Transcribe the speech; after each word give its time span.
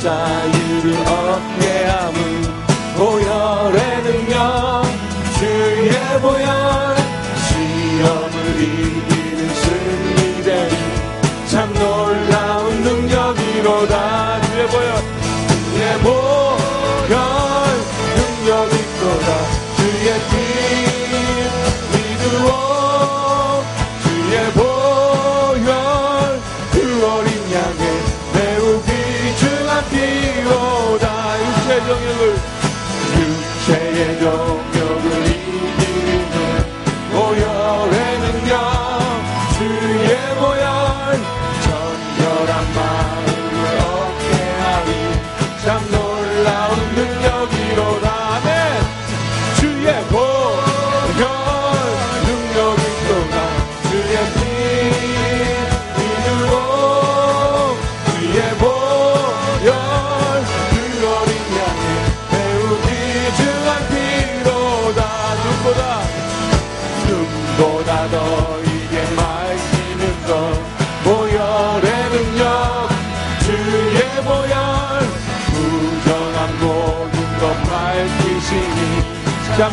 자유를 0.00 0.96
얻게 1.08 1.67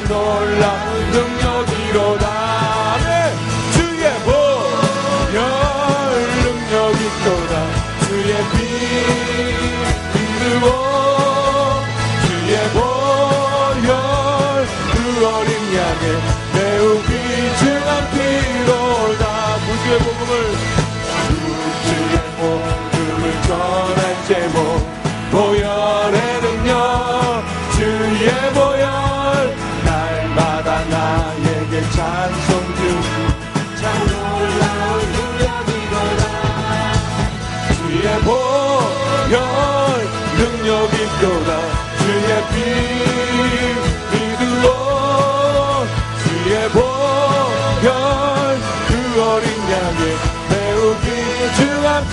놀라. 0.08 0.95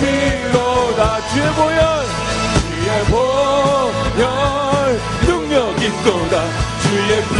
있도다 0.03 1.27
주의 1.29 1.47
보혈 1.53 2.05
주의 2.69 3.03
보혈 3.05 4.23
능력 5.25 5.81
있도다. 5.81 6.35
주의 6.83 7.11
피 7.23 7.33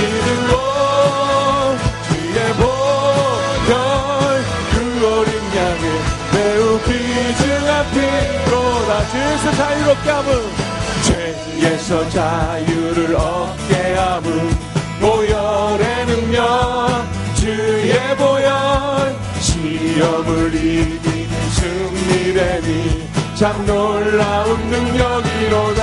믿음으로 0.00 0.52
주의 2.08 2.38
보혈 2.54 3.72
그 4.72 4.74
어린 5.06 5.30
양을 5.56 5.84
매우 6.32 6.60
비중한 6.80 7.70
피로다 7.92 8.90
주에서 9.10 9.44
자유롭게 9.52 10.06
함은 10.10 10.28
죄에서 11.02 12.08
자유를 12.08 13.14
얻 13.16 13.63
위험을 19.94 20.52
이기는 20.52 21.50
승리되니 21.50 23.08
참 23.36 23.64
놀라운 23.64 24.58
능력이로다. 24.68 25.82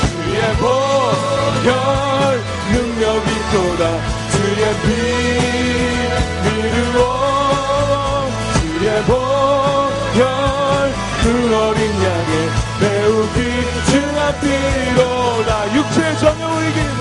주의 0.00 0.40
보혈 0.56 1.72
능력이로다. 2.72 3.82
주의 4.30 4.62
빛 4.82 4.88
믿음으로 6.44 6.98
주의 8.60 8.86
보혈 9.02 10.22
그 11.22 11.24
어린 11.56 11.80
양의 12.04 12.32
매우 12.80 13.10
빛증하리로다. 14.30 15.50
육체의 15.74 16.10
정욕을 16.18 16.54
이기는 16.68 17.00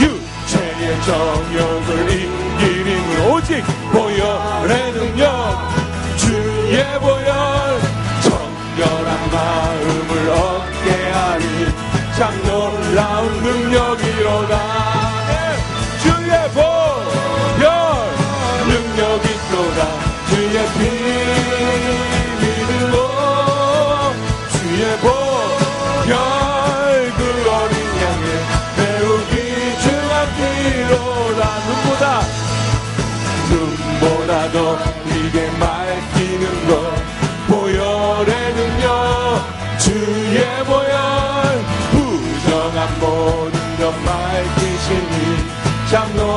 육체의 0.00 0.84
정욕을 1.02 1.88
이기는 2.10 2.90
오직 3.30 3.64
보 3.92 4.05
예보열 6.76 7.80
청결한 8.22 9.30
마음을 9.32 10.10
얻게 10.30 10.86
하니 11.10 11.44
참 12.16 12.20
놀라운 12.44 13.24
능력이로다 13.42 14.54
주의 16.02 16.30
보열 16.52 17.66
능력이 18.68 19.26
또다. 19.50 19.80
주의 20.28 20.56
비밀을 20.76 22.70
모 22.90 22.94
주의 24.52 24.82
보열 24.98 26.14
그 27.16 27.20
어린 27.50 27.76
양의 28.02 28.26
배우기 28.76 29.32
중한 29.82 30.14
기로다. 30.36 31.40
눈보다 31.66 32.04
눈보다 33.50 34.30
더 34.52 34.56
이게 35.06 35.36
말 35.58 35.75
장로. 45.86 46.35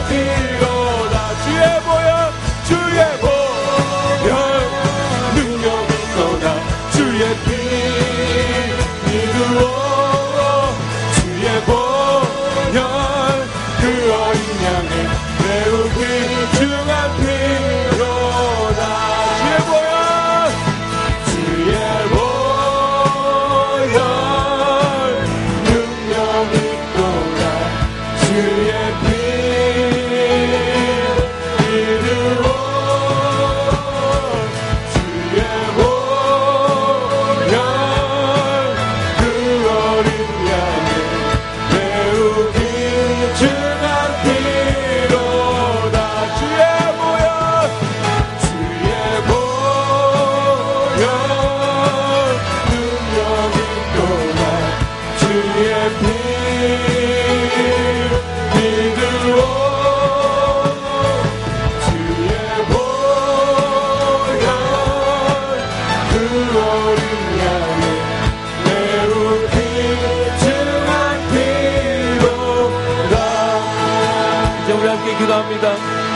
walking. 0.00 0.49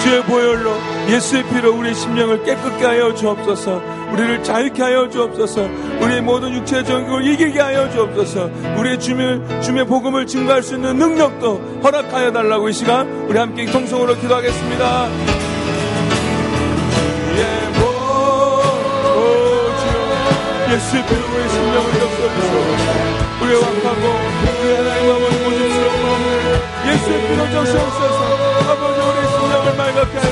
주의 0.04 0.22
보혈로 0.22 0.70
예수의 1.08 1.44
피로 1.48 1.78
우리의 1.78 1.94
심령을 1.94 2.44
깨끗게 2.44 2.84
하여 2.84 3.14
주옵소서. 3.14 3.80
우리를 4.12 4.44
자유케 4.44 4.82
하여 4.82 5.08
주옵소서. 5.08 5.62
우리의 5.62 6.20
모든 6.20 6.52
육체의 6.52 6.84
정욕을 6.84 7.26
이기게 7.26 7.58
하여 7.58 7.90
주옵소서. 7.90 8.50
우리의 8.76 9.00
주의, 9.00 9.40
주의 9.62 9.86
복음을 9.86 10.26
증거할 10.26 10.62
수 10.62 10.74
있는 10.74 10.98
능력도 10.98 11.80
허락하여 11.82 12.32
달라고 12.32 12.68
이 12.68 12.72
시간 12.74 13.08
우리 13.26 13.38
함께 13.38 13.64
통성으로 13.64 14.14
기도하겠습니다. 14.16 15.08
예수의 20.70 21.06
피로 21.06 21.20
우리의 21.30 21.48
심령을 21.48 21.92
덮어주소서. 21.92 22.86
우리의 23.42 23.56
왕하고 23.62 24.04
우리의 24.60 24.76
하나님 24.76 25.10
아버지 25.12 25.44
모집스러운 25.44 26.02
마음을 26.02 26.26
예수의 26.92 27.28
피로 27.28 27.50
적셔주소서. 27.52 28.20
아버지 28.70 29.00
우리 29.00 29.43
의심 29.86 30.24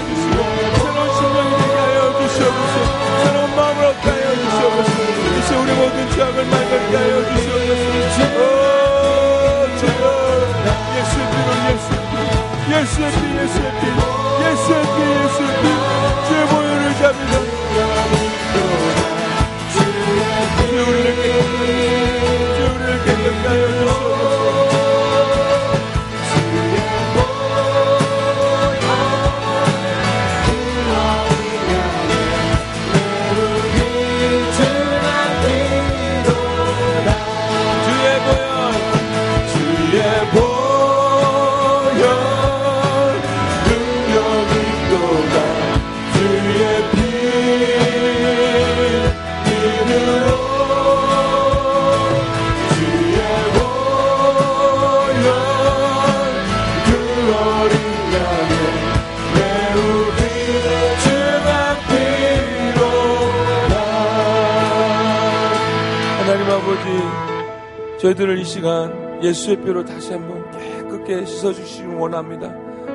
하나님 66.32 66.50
아버지 66.50 67.98
저희들을 68.00 68.38
이 68.38 68.44
시간 68.44 69.22
예수의 69.22 69.60
뼈로 69.60 69.84
다시 69.84 70.14
한번 70.14 70.50
깨끗게 70.50 71.26
씻어주시기 71.26 71.88
원합니다. 71.88 72.48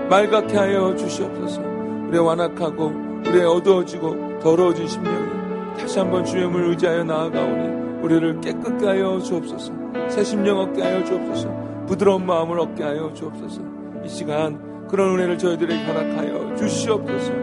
맑게 0.10 0.58
하여 0.58 0.96
주시옵소서. 0.96 1.62
우리의 1.62 2.26
완악하고 2.26 2.92
우리의 3.28 3.46
어두워지고 3.46 4.40
더러워진 4.40 4.88
심령이 4.88 5.78
다시 5.78 6.00
한번 6.00 6.26
주님을 6.26 6.70
의지하여 6.70 7.04
나아가오니 7.04 8.02
우리를 8.02 8.42
깨끗게 8.42 8.88
하여 8.88 9.20
주옵소서. 9.20 9.72
새 10.10 10.24
심령 10.24 10.58
얻게 10.58 10.82
하여 10.82 11.04
주옵소서. 11.04 11.86
부드러운 11.86 12.26
마음을 12.26 12.60
얻게 12.60 12.84
하여 12.84 13.14
주옵소서. 13.14 13.62
이 14.04 14.10
시간 14.10 14.88
그런 14.88 15.14
은혜를 15.14 15.38
저희들에게 15.38 15.86
허락하여 15.86 16.56
주시옵소서. 16.56 17.34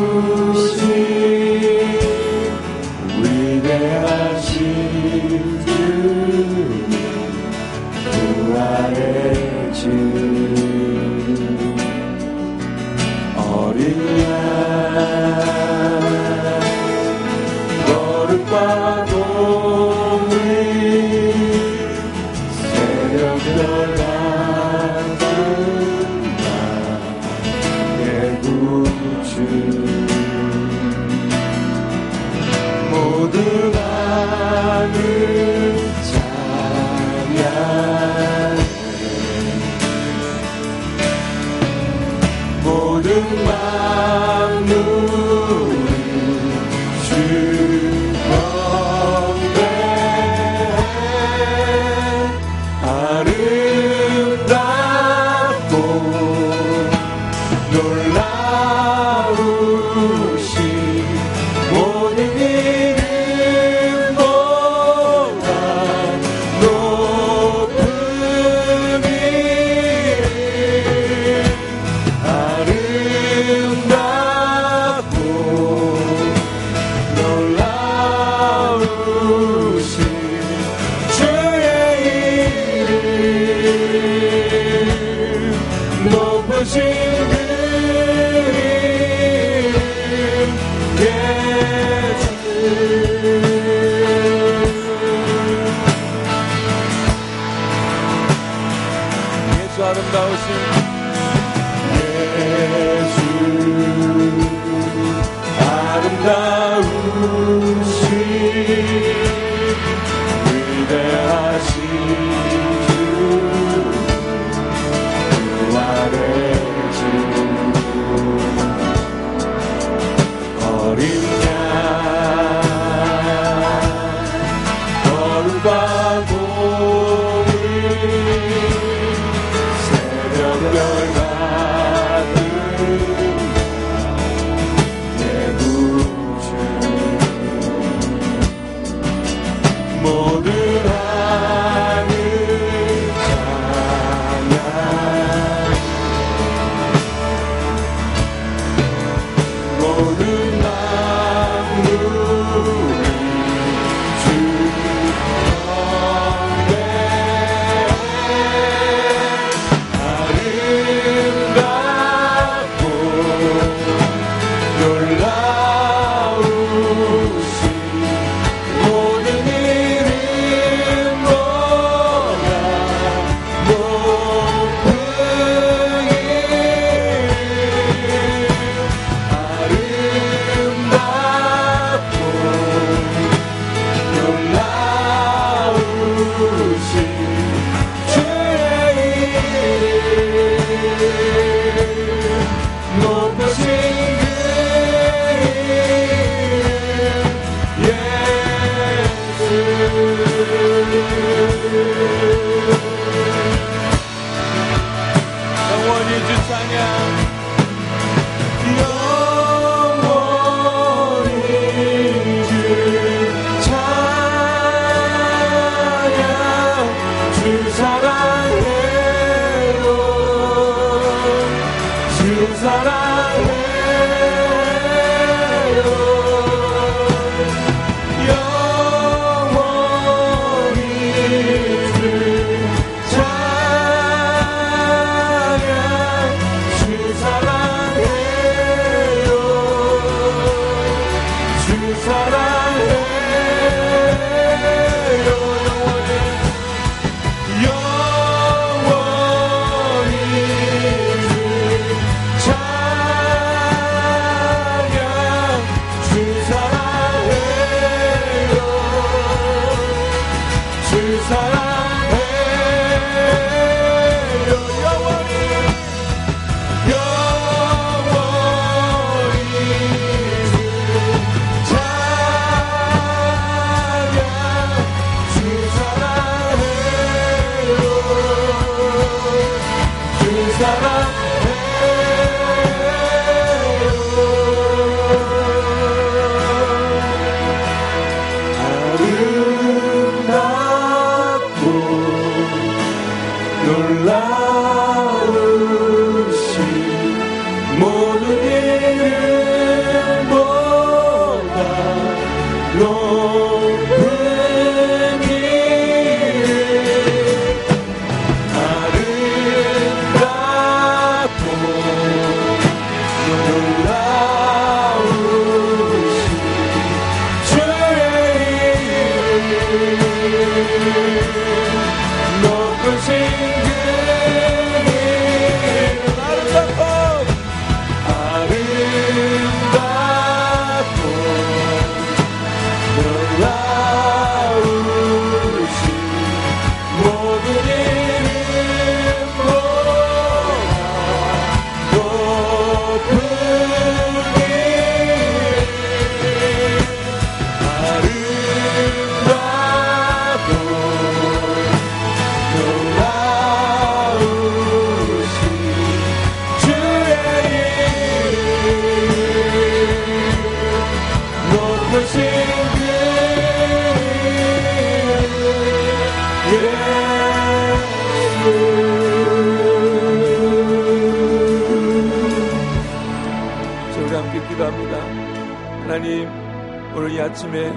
아침에 377.35 377.73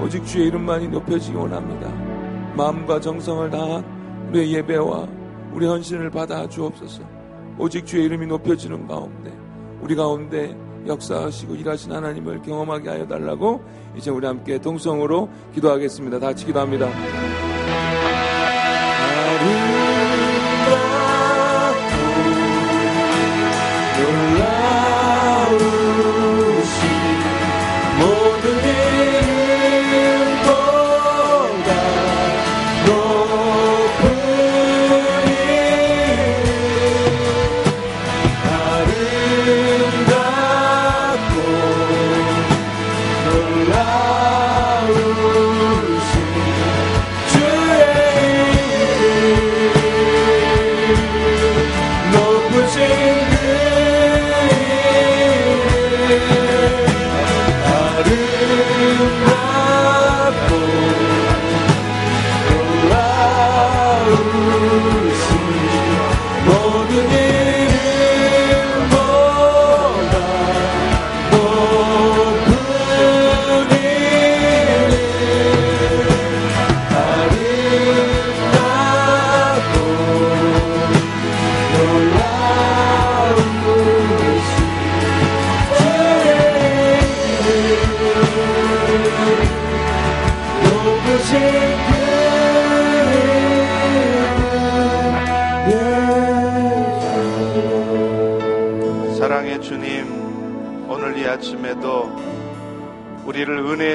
오직 0.00 0.24
주의 0.24 0.46
이름만이 0.46 0.86
높여지기 0.86 1.36
원합니다. 1.36 1.90
마음과 2.56 3.00
정성을 3.00 3.50
다한 3.50 4.28
우리의 4.28 4.54
예배와 4.54 5.08
우리 5.52 5.66
헌신을 5.66 6.10
받아 6.10 6.48
주옵소서. 6.48 7.02
오직 7.58 7.84
주의 7.84 8.04
이름이 8.04 8.28
높여지는 8.28 8.86
가운데 8.86 9.32
우리 9.80 9.96
가운데 9.96 10.56
역사하시고 10.86 11.56
일하신 11.56 11.90
하나님을 11.90 12.40
경험하게 12.42 12.88
하여 12.88 13.08
달라고 13.08 13.64
이제 13.96 14.12
우리 14.12 14.28
함께 14.28 14.60
동성으로 14.60 15.28
기도하겠습니다. 15.54 16.20
다 16.20 16.26
같이 16.28 16.46
기도합니다. 16.46 16.88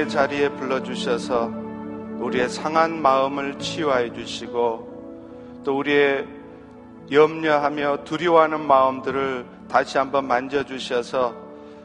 자리에 0.07 0.47
불러주셔서 0.47 1.51
우리의 2.19 2.47
상한 2.47 3.01
마음을 3.01 3.59
치유하여 3.59 4.13
주시고 4.13 5.61
또 5.65 5.77
우리의 5.77 6.25
염려하며 7.11 8.05
두려워하는 8.05 8.65
마음들을 8.65 9.45
다시 9.67 9.97
한번 9.97 10.27
만져주셔서 10.27 11.35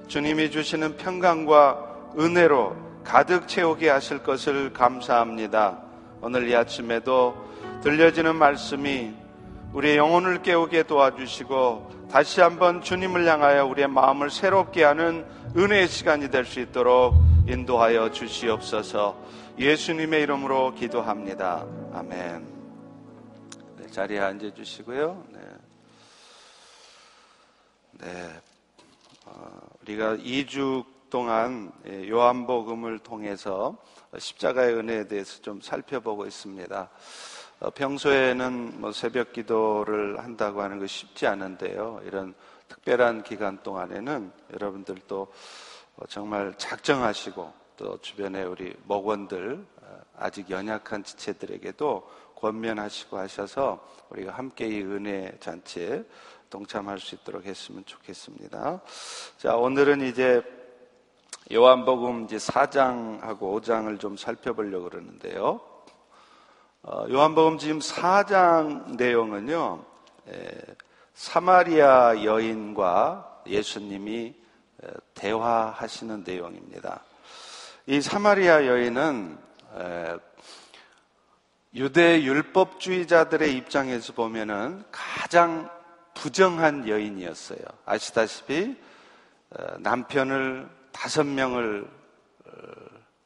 주님이 0.07 0.53
주시는 0.53 0.97
평강과 0.97 2.13
은혜로 2.21 2.77
가득 3.03 3.49
채우게 3.49 3.89
하실 3.91 4.23
것을 4.23 4.73
감사합니다. 4.73 5.79
오늘 6.23 6.49
이 6.49 6.55
아침에도 6.55 7.35
들려지는 7.83 8.37
말씀이 8.37 9.13
우리의 9.73 9.97
영혼을 9.97 10.43
깨우게 10.43 10.85
도와주시고 10.85 12.09
다시 12.13 12.41
한번 12.41 12.81
주님을 12.81 13.27
향하여 13.27 13.67
우리의 13.67 13.89
마음을 13.89 14.31
새롭게 14.31 14.85
하는 14.85 15.25
은혜의 15.57 15.89
시간이 15.89 16.31
될 16.31 16.45
수 16.45 16.61
있도록 16.61 17.30
인도하여 17.51 18.13
주시옵소서 18.13 19.21
예수님의 19.59 20.23
이름으로 20.23 20.73
기도합니다. 20.73 21.67
아멘. 21.93 22.47
네, 23.77 23.87
자리에 23.89 24.21
앉아 24.21 24.55
주시고요. 24.55 25.27
네. 25.31 25.41
네. 28.03 28.41
어, 29.27 29.61
우리가 29.83 30.17
2주 30.19 30.85
동안 31.11 31.73
예, 31.89 32.09
요한복음을 32.09 33.01
통해서 33.01 33.77
십자가의 34.17 34.77
은혜에 34.77 35.09
대해서 35.09 35.43
좀 35.43 35.61
살펴보고 35.61 36.27
있습니다. 36.27 36.89
어, 37.59 37.71
평소에는 37.71 38.81
뭐 38.81 38.93
새벽 38.93 39.33
기도를 39.33 40.21
한다고 40.21 40.63
하는 40.63 40.79
것이 40.79 41.01
쉽지 41.01 41.27
않은데요. 41.27 42.01
이런 42.05 42.33
특별한 42.69 43.25
기간 43.25 43.61
동안에는 43.65 44.31
여러분들도 44.53 45.21
어, 45.23 45.29
정말 46.09 46.55
작정하시고 46.57 47.53
또 47.77 47.99
주변에 48.01 48.43
우리 48.43 48.75
목원들 48.85 49.67
어, 49.83 50.01
아직 50.17 50.51
연약한 50.51 51.05
지체들에게도 51.05 52.09
권면하시고 52.37 53.19
하셔서 53.19 53.87
우리가 54.11 54.33
함께 54.33 54.67
이 54.67 54.83
은혜 54.83 55.37
잔치에 55.41 56.05
동참할 56.49 56.99
수 56.99 57.15
있도록 57.15 57.45
했으면 57.45 57.85
좋겠습니다. 57.85 58.81
자, 59.39 59.57
오늘은 59.57 60.03
이제 60.03 60.43
요한복음 61.53 62.25
이제 62.25 62.37
4장하고 62.37 63.39
5장을 63.39 63.99
좀 64.01 64.17
살펴보려고 64.17 64.91
그러는데요. 64.91 65.61
어, 66.83 67.05
요한복음 67.11 67.59
지금 67.59 67.79
4장 67.79 68.97
내용은요, 68.97 69.85
에, 70.29 70.51
사마리아 71.15 72.25
여인과 72.25 73.43
예수님이 73.47 74.35
대화하시는 75.15 76.25
내용입니다. 76.27 77.05
이 77.87 78.01
사마리아 78.01 78.67
여인은 78.67 79.39
유대 81.75 82.23
율법주의자들의 82.23 83.57
입장에서 83.57 84.13
보면은 84.13 84.85
가장 84.91 85.71
부정한 86.15 86.89
여인이었어요. 86.89 87.61
아시다시피 87.87 88.77
남편을 89.79 90.69
다섯 90.93 91.25
명을 91.25 91.89
어, 92.47 92.51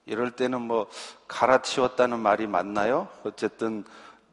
이럴 0.06 0.30
때는 0.30 0.60
뭐 0.60 0.86
갈아치웠다는 1.26 2.20
말이 2.20 2.46
맞나요? 2.46 3.08
어쨌든 3.24 3.84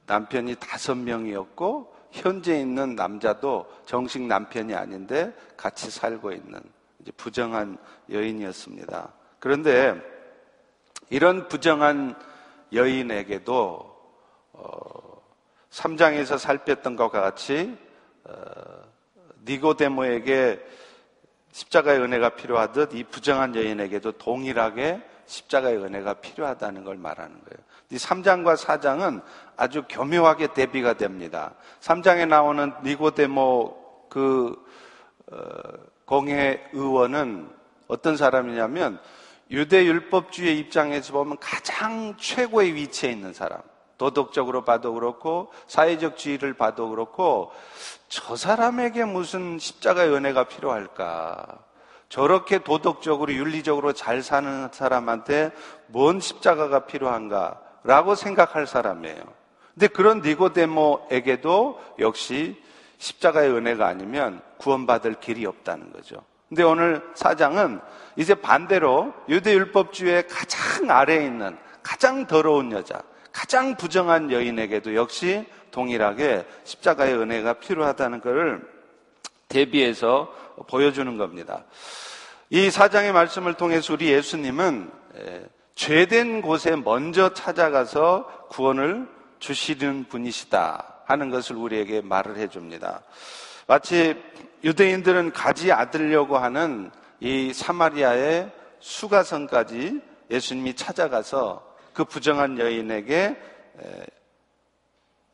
남편이 0.06 0.56
다섯 0.56 0.96
명이었고 0.96 1.96
현재 2.12 2.60
있는 2.60 2.96
남자도 2.96 3.72
정식 3.86 4.22
남편이 4.22 4.76
아닌데 4.76 5.34
같이 5.56 5.90
살고 5.90 6.34
있는 6.34 6.62
부정한 7.18 7.78
여인이었습니다. 8.10 9.14
그런데 9.40 9.96
이런 11.10 11.48
부정한 11.48 12.16
여인에게도 12.74 13.92
어, 14.54 15.22
3장에서 15.70 16.38
살폈던 16.38 16.96
것과 16.96 17.22
같이 17.22 17.78
어, 18.24 18.34
니고데모에게 19.46 20.64
십자가의 21.52 22.00
은혜가 22.00 22.30
필요하듯 22.36 22.94
이 22.94 23.04
부정한 23.04 23.56
여인에게도 23.56 24.14
동일하게 24.14 25.02
십자가의 25.26 25.78
은혜가 25.78 26.16
필요하다는 26.16 26.84
걸 26.84 26.98
말하는 26.98 27.34
거예요. 27.44 27.58
이 27.90 27.98
3장과 27.98 28.56
4장은 28.58 29.22
아주 29.58 29.84
교묘하게 29.90 30.54
대비가 30.54 30.94
됩니다. 30.94 31.56
3장에 31.82 32.28
나오는 32.28 32.74
니고데모 32.84 34.08
그 34.10 34.56
어, 35.32 35.38
공회 36.12 36.62
의원은 36.74 37.50
어떤 37.88 38.18
사람이냐면 38.18 39.00
유대 39.50 39.86
율법주의 39.86 40.60
입장에서 40.60 41.14
보면 41.14 41.38
가장 41.40 42.18
최고의 42.18 42.76
위치에 42.76 43.10
있는 43.10 43.32
사람. 43.32 43.62
도덕적으로 43.98 44.66
봐도 44.66 44.94
그렇고 44.94 45.54
사회적 45.68 46.18
지위를 46.18 46.54
봐도 46.56 46.90
그렇고 46.90 47.54
저 48.10 48.36
사람에게 48.36 49.06
무슨 49.06 49.58
십자가의 49.58 50.12
은혜가 50.14 50.50
필요할까? 50.50 51.60
저렇게 52.10 52.60
도덕적으로 52.60 53.32
윤리적으로 53.32 53.94
잘 53.94 54.22
사는 54.22 54.68
사람한테 54.70 55.52
뭔 55.88 56.20
십자가가 56.20 56.88
필요한가? 56.88 57.62
라고 57.86 58.16
생각할 58.16 58.68
사람이에요. 58.68 59.24
근데 59.76 59.88
그런 59.88 60.20
니고데모에게도 60.20 61.80
역시 62.00 62.62
십자가의 63.02 63.52
은혜가 63.52 63.88
아니면 63.88 64.42
구원받을 64.58 65.16
길이 65.20 65.46
없다는 65.46 65.92
거죠. 65.92 66.24
근데 66.48 66.64
오늘 66.64 67.02
사장은 67.16 67.80
이제 68.16 68.36
반대로 68.36 69.14
유대율법주의 69.28 70.28
가장 70.28 70.92
아래에 70.92 71.26
있는 71.26 71.58
가장 71.82 72.28
더러운 72.28 72.72
여자, 72.72 73.02
가장 73.32 73.76
부정한 73.76 74.32
여인에게도 74.32 74.94
역시 74.96 75.46
동일하게 75.72 76.46
십자가의 76.64 77.16
은혜가 77.18 77.54
필요하다는 77.54 78.22
것을 78.22 78.62
대비해서 79.48 80.32
보여주는 80.68 81.18
겁니다. 81.18 81.64
이 82.50 82.70
사장의 82.70 83.14
말씀을 83.14 83.56
통해서 83.56 83.94
우리 83.94 84.12
예수님은 84.12 84.92
죄된 85.74 86.42
곳에 86.42 86.76
먼저 86.76 87.34
찾아가서 87.34 88.48
구원을 88.50 89.08
주시는 89.40 90.06
분이시다 90.10 90.91
하는 91.12 91.30
것을 91.30 91.58
우리에게 91.58 92.02
말을 92.02 92.38
해줍니다. 92.38 93.04
마치 93.68 94.16
유대인들은 94.64 95.34
가지 95.34 95.72
않으려고 95.72 96.38
하는 96.38 96.92
이 97.20 97.54
사마리아의 97.54 98.52
수가성까지 98.80 100.02
예수님이 100.30 100.76
찾아가서 100.76 101.76
그 101.94 102.06
부정한 102.06 102.58
여인에게 102.58 103.36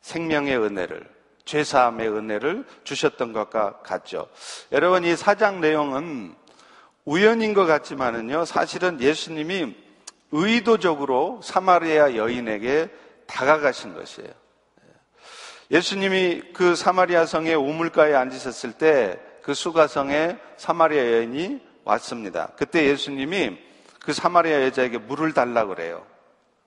생명의 0.00 0.58
은혜를 0.58 1.08
죄사함의 1.44 2.08
은혜를 2.10 2.64
주셨던 2.84 3.32
것과 3.32 3.78
같죠. 3.78 4.28
여러분 4.72 5.04
이 5.04 5.16
사장 5.16 5.60
내용은 5.60 6.34
우연인 7.04 7.54
것 7.54 7.64
같지만은요 7.64 8.44
사실은 8.44 9.00
예수님이 9.00 9.74
의도적으로 10.30 11.40
사마리아 11.42 12.16
여인에게 12.16 12.90
다가가신 13.26 13.94
것이에요. 13.94 14.47
예수님이 15.70 16.52
그 16.52 16.74
사마리아 16.74 17.26
성의 17.26 17.54
우물가에 17.54 18.14
앉으셨을 18.14 18.72
때 18.72 19.28
그 19.48 19.54
수가성에 19.54 20.36
사마리아 20.58 21.10
여인이 21.10 21.62
왔습니다. 21.84 22.50
그때 22.56 22.84
예수님이 22.84 23.56
그 23.98 24.12
사마리아 24.12 24.62
여자에게 24.64 24.98
물을 24.98 25.32
달라 25.32 25.64
그래요. 25.64 26.04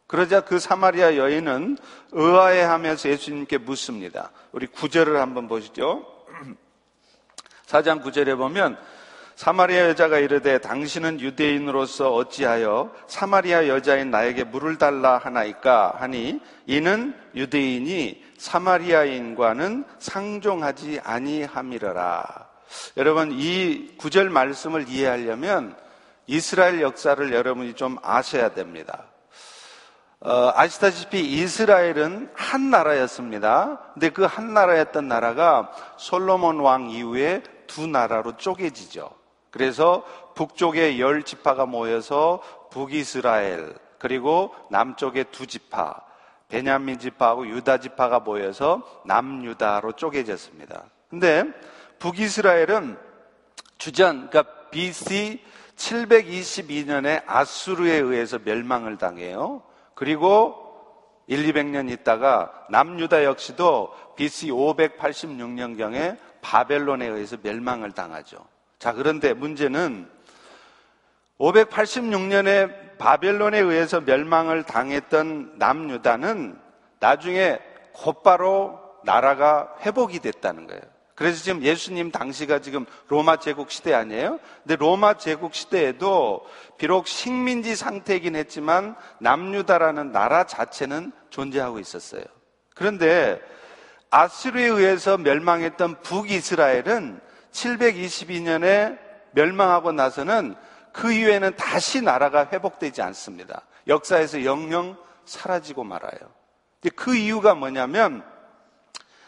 그러자 0.07 0.41
그 0.41 0.57
사마리아 0.57 1.15
여인은 1.15 1.77
의아해 2.11 2.63
하면서 2.63 3.07
예수님께 3.07 3.59
묻습니다. 3.59 4.31
우리 4.51 4.65
구절을 4.65 5.21
한번 5.21 5.47
보시죠. 5.47 6.07
사장 7.67 8.01
구절에 8.01 8.33
보면 8.33 8.79
사마리아 9.41 9.89
여자가 9.89 10.19
이르되 10.19 10.59
당신은 10.59 11.19
유대인으로서 11.19 12.13
어찌하여 12.13 12.93
사마리아 13.07 13.67
여자인 13.69 14.11
나에게 14.11 14.43
물을 14.43 14.77
달라 14.77 15.17
하나이까 15.17 15.95
하니 15.97 16.39
이는 16.67 17.15
유대인이 17.33 18.23
사마리아인과는 18.37 19.85
상종하지 19.97 21.01
아니함이러라. 21.03 22.49
여러분 22.97 23.31
이 23.31 23.95
구절 23.97 24.29
말씀을 24.29 24.87
이해하려면 24.87 25.75
이스라엘 26.27 26.79
역사를 26.79 27.33
여러분이 27.33 27.73
좀 27.73 27.97
아셔야 28.03 28.53
됩니다. 28.53 29.05
어, 30.19 30.51
아시다시피 30.53 31.19
이스라엘은 31.19 32.29
한 32.35 32.69
나라였습니다. 32.69 33.79
근데 33.95 34.09
그 34.09 34.23
한 34.23 34.53
나라였던 34.53 35.07
나라가 35.07 35.71
솔로몬 35.97 36.59
왕 36.59 36.91
이후에 36.91 37.41
두 37.65 37.87
나라로 37.87 38.37
쪼개지죠. 38.37 39.19
그래서 39.51 40.03
북쪽에 40.33 40.97
열 40.99 41.23
지파가 41.23 41.65
모여서 41.65 42.41
북이스라엘 42.71 43.75
그리고 43.99 44.55
남쪽에 44.71 45.25
두 45.25 45.45
지파 45.45 46.01
베냐민 46.47 46.99
지파하고 46.99 47.47
유다 47.47 47.77
지파가 47.77 48.19
모여서 48.19 48.81
남유다로 49.05 49.93
쪼개졌습니다. 49.93 50.85
근데 51.09 51.45
북이스라엘은 51.99 52.97
주전 53.77 54.29
그러니까 54.29 54.69
BC 54.69 55.41
722년에 55.75 57.23
아수르에 57.25 57.95
의해서 57.95 58.39
멸망을 58.43 58.97
당해요. 58.97 59.63
그리고 59.93 60.57
1, 61.27 61.53
200년 61.53 61.89
있다가 61.89 62.51
남유다 62.69 63.23
역시도 63.23 63.93
BC 64.15 64.49
586년경에 64.49 66.17
바벨론에 66.41 67.07
의해서 67.07 67.37
멸망을 67.41 67.91
당하죠. 67.91 68.50
자, 68.81 68.93
그런데 68.93 69.35
문제는 69.35 70.09
586년에 71.39 72.97
바벨론에 72.97 73.59
의해서 73.59 74.01
멸망을 74.01 74.63
당했던 74.63 75.59
남유다는 75.59 76.59
나중에 76.99 77.59
곧바로 77.93 78.79
나라가 79.03 79.71
회복이 79.81 80.17
됐다는 80.21 80.65
거예요. 80.65 80.81
그래서 81.13 81.43
지금 81.43 81.61
예수님 81.61 82.09
당시가 82.09 82.57
지금 82.61 82.87
로마 83.07 83.37
제국 83.37 83.69
시대 83.69 83.93
아니에요? 83.93 84.39
근데 84.63 84.75
로마 84.77 85.13
제국 85.13 85.53
시대에도 85.53 86.43
비록 86.79 87.07
식민지 87.07 87.75
상태이긴 87.75 88.35
했지만 88.35 88.95
남유다라는 89.19 90.11
나라 90.11 90.45
자체는 90.45 91.11
존재하고 91.29 91.77
있었어요. 91.77 92.23
그런데 92.73 93.39
아수르에 94.09 94.65
의해서 94.65 95.19
멸망했던 95.19 96.01
북이스라엘은 96.01 97.29
722년에 97.51 98.97
멸망하고 99.31 99.91
나서는 99.91 100.55
그 100.91 101.11
이후에는 101.11 101.55
다시 101.55 102.01
나라가 102.01 102.47
회복되지 102.51 103.01
않습니다. 103.01 103.61
역사에서 103.87 104.43
영영 104.43 104.97
사라지고 105.25 105.83
말아요. 105.83 106.19
그 106.95 107.15
이유가 107.15 107.55
뭐냐면 107.55 108.23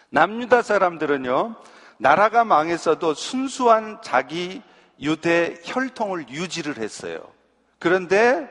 남유다 0.09 0.61
사람들은요, 0.61 1.55
나라가 1.97 2.43
망했어도 2.43 3.13
순수한 3.13 3.99
자기 4.01 4.61
유대 4.99 5.55
혈통을 5.63 6.29
유지를 6.29 6.77
했어요. 6.77 7.19
그런데 7.79 8.49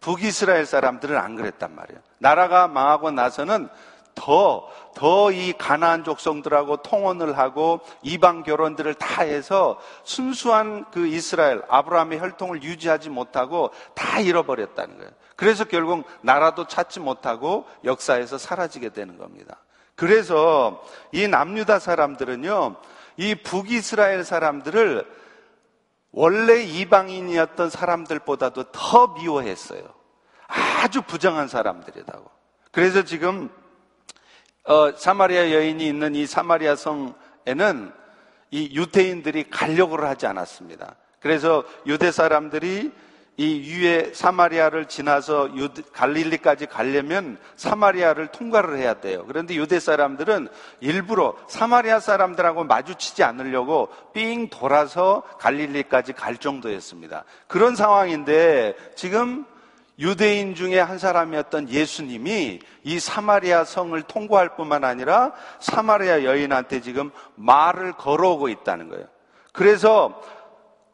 북이스라엘 0.00 0.66
사람들은 0.66 1.16
안 1.16 1.36
그랬단 1.36 1.74
말이에요. 1.74 2.00
나라가 2.18 2.68
망하고 2.68 3.10
나서는 3.10 3.68
더, 4.16 4.66
더 4.94 5.30
이 5.30 5.52
가나안 5.52 6.02
족성들하고 6.02 6.78
통혼을 6.78 7.38
하고 7.38 7.80
이방 8.02 8.42
결혼들을 8.42 8.94
다 8.94 9.22
해서 9.22 9.78
순수한 10.02 10.86
그 10.90 11.06
이스라엘, 11.06 11.62
아브라함의 11.68 12.18
혈통을 12.18 12.62
유지하지 12.64 13.10
못하고 13.10 13.70
다 13.94 14.18
잃어버렸다는 14.18 14.96
거예요. 14.98 15.10
그래서 15.36 15.64
결국 15.64 16.04
나라도 16.22 16.66
찾지 16.66 16.98
못하고 16.98 17.66
역사에서 17.84 18.38
사라지게 18.38 18.88
되는 18.88 19.18
겁니다. 19.18 19.58
그래서 19.94 20.82
이 21.12 21.28
남유다 21.28 21.78
사람들은요, 21.78 22.76
이 23.18 23.34
북이스라엘 23.34 24.24
사람들을 24.24 25.06
원래 26.12 26.62
이방인이었던 26.62 27.68
사람들보다도 27.68 28.64
더 28.72 29.08
미워했어요. 29.08 29.82
아주 30.46 31.02
부정한 31.02 31.48
사람들이라고. 31.48 32.30
그래서 32.72 33.02
지금 33.02 33.50
어, 34.66 34.92
사마리아 34.96 35.52
여인이 35.52 35.86
있는 35.86 36.14
이 36.14 36.26
사마리아 36.26 36.74
성에는 36.74 37.92
이 38.50 38.76
유대인들이 38.76 39.44
가려고 39.50 39.96
하지 39.96 40.26
않았습니다. 40.26 40.96
그래서 41.20 41.64
유대 41.86 42.10
사람들이 42.10 42.92
이 43.38 43.82
위에 43.82 44.12
사마리아를 44.14 44.86
지나서 44.86 45.54
유대, 45.56 45.82
갈릴리까지 45.92 46.66
가려면 46.66 47.38
사마리아를 47.56 48.28
통과를 48.28 48.78
해야 48.78 48.94
돼요. 48.94 49.24
그런데 49.26 49.54
유대 49.54 49.78
사람들은 49.78 50.48
일부러 50.80 51.36
사마리아 51.46 52.00
사람들하고 52.00 52.64
마주치지 52.64 53.22
않으려고 53.22 53.88
삥 54.14 54.48
돌아서 54.48 55.22
갈릴리까지 55.38 56.14
갈 56.14 56.38
정도였습니다. 56.38 57.24
그런 57.46 57.76
상황인데 57.76 58.74
지금 58.94 59.44
유대인 59.98 60.54
중에 60.54 60.78
한 60.78 60.98
사람이었던 60.98 61.70
예수님이 61.70 62.60
이 62.84 63.00
사마리아 63.00 63.64
성을 63.64 64.00
통과할 64.02 64.56
뿐만 64.56 64.84
아니라 64.84 65.32
사마리아 65.60 66.24
여인한테 66.24 66.80
지금 66.80 67.10
말을 67.34 67.92
걸어오고 67.92 68.48
있다는 68.48 68.88
거예요. 68.88 69.06
그래서 69.52 70.22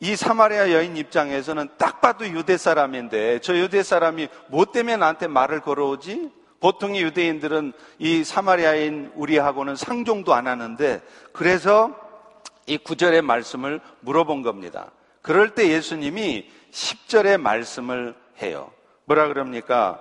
이 0.02 0.16
사마리아 0.16 0.72
여인 0.72 0.96
입장에서는 0.96 1.68
딱 1.78 2.00
봐도 2.00 2.26
유대 2.26 2.56
사람인데 2.56 3.38
저 3.38 3.56
유대 3.56 3.84
사람이 3.84 4.28
뭐 4.48 4.64
때문에 4.64 4.96
나한테 4.96 5.28
말을 5.28 5.60
걸어오지? 5.60 6.42
보통의 6.58 7.02
유대인들은 7.02 7.72
이 8.00 8.24
사마리아인 8.24 9.12
우리하고는 9.14 9.76
상종도 9.76 10.34
안 10.34 10.48
하는데 10.48 11.00
그래서 11.32 11.94
이 12.66 12.78
구절의 12.78 13.22
말씀을 13.22 13.80
물어본 14.00 14.42
겁니다. 14.42 14.90
그럴 15.22 15.54
때 15.54 15.68
예수님이 15.68 16.50
10절의 16.72 17.40
말씀을 17.40 18.16
해요. 18.40 18.71
뭐라 19.04 19.28
그럽니까? 19.28 20.00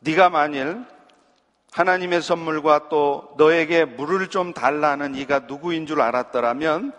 네가 0.00 0.30
만일 0.30 0.84
하나님의 1.72 2.20
선물과 2.22 2.88
또 2.88 3.34
너에게 3.38 3.84
물을 3.84 4.28
좀 4.28 4.52
달라는 4.52 5.14
이가 5.14 5.40
누구인 5.40 5.86
줄 5.86 6.00
알았더라면 6.02 6.92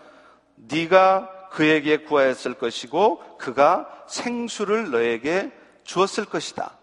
네가 0.55 1.49
그에게 1.51 1.97
구하였을 1.97 2.55
것이고 2.55 3.37
그가 3.37 3.87
생수를 4.07 4.89
너에게 4.89 5.51
주었을 5.83 6.25
것이다. 6.25 6.77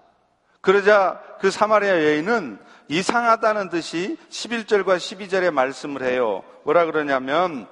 그러자 0.61 1.21
그 1.41 1.51
사마리아 1.51 1.91
여인은 2.05 2.59
이상하다는 2.89 3.71
듯이 3.71 4.17
11절과 4.29 4.97
12절에 4.97 5.51
말씀을 5.51 6.03
해요. 6.03 6.45
뭐라 6.65 6.85
그러냐면 6.85 7.67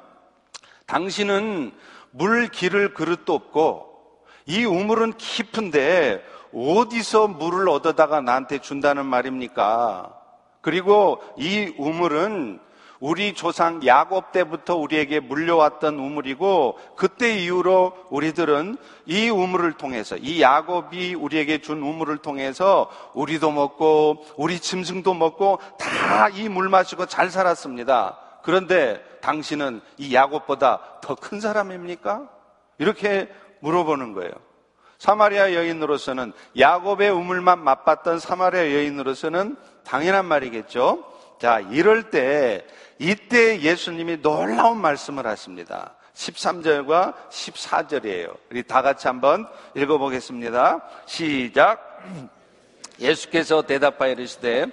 당신은 0.87 1.73
물 2.11 2.49
기를 2.49 2.95
그릇도 2.95 3.35
없고 3.35 4.25
이 4.47 4.65
우물은 4.65 5.13
깊은데 5.19 6.25
어디서 6.55 7.29
물을 7.29 7.69
얻어다가 7.69 8.21
나한테 8.21 8.59
준다는 8.59 9.07
말입니까? 9.07 10.15
그리고 10.61 11.23
이 11.37 11.73
우물은 11.79 12.61
우리 13.01 13.33
조상 13.35 13.81
야곱 13.87 14.33
때부터 14.33 14.75
우리에게 14.75 15.21
물려왔던 15.21 15.95
우물이고 16.01 16.79
그때 16.97 17.39
이후로 17.39 17.93
우리들은 18.11 18.77
이 19.07 19.29
우물을 19.31 19.75
통해서 19.75 20.17
이 20.17 20.43
야곱이 20.43 21.15
우리에게 21.15 21.59
준 21.59 21.81
우물을 21.81 22.19
통해서 22.19 22.91
우리도 23.15 23.53
먹고 23.53 24.25
우리 24.37 24.59
짐승도 24.59 25.15
먹고 25.15 25.61
다 25.79 26.29
이 26.31 26.49
물 26.49 26.69
마시고 26.69 27.07
잘 27.07 27.31
살았습니다. 27.31 28.19
그런데 28.43 29.01
당신은 29.21 29.81
이 29.99 30.13
야곱보다 30.15 30.81
더 31.01 31.15
큰 31.15 31.39
사람입니까? 31.41 32.29
이렇게 32.79 33.29
물어보는 33.61 34.13
거예요. 34.15 34.33
사마리아 34.99 35.55
여인으로서는 35.55 36.33
야곱의 36.59 37.11
우물만 37.11 37.63
맛봤던 37.63 38.19
사마리아 38.19 38.63
여인으로서는 38.63 39.57
당연한 39.85 40.27
말이겠죠. 40.27 41.05
자, 41.41 41.61
이럴 41.61 42.11
때 42.11 42.67
이때 42.99 43.61
예수님이 43.61 44.23
놀라운 44.23 44.81
말씀을 44.81 45.27
하십니다. 45.27 45.95
13절과 46.15 47.15
14절이에요. 47.31 48.37
우리 48.51 48.65
다 48.65 48.83
같이 48.83 49.07
한번 49.07 49.47
읽어보겠습니다. 49.77 50.81
시작. 51.07 52.03
예수께서 52.99 53.63
대답하여 53.63 54.13
이르시되 54.13 54.67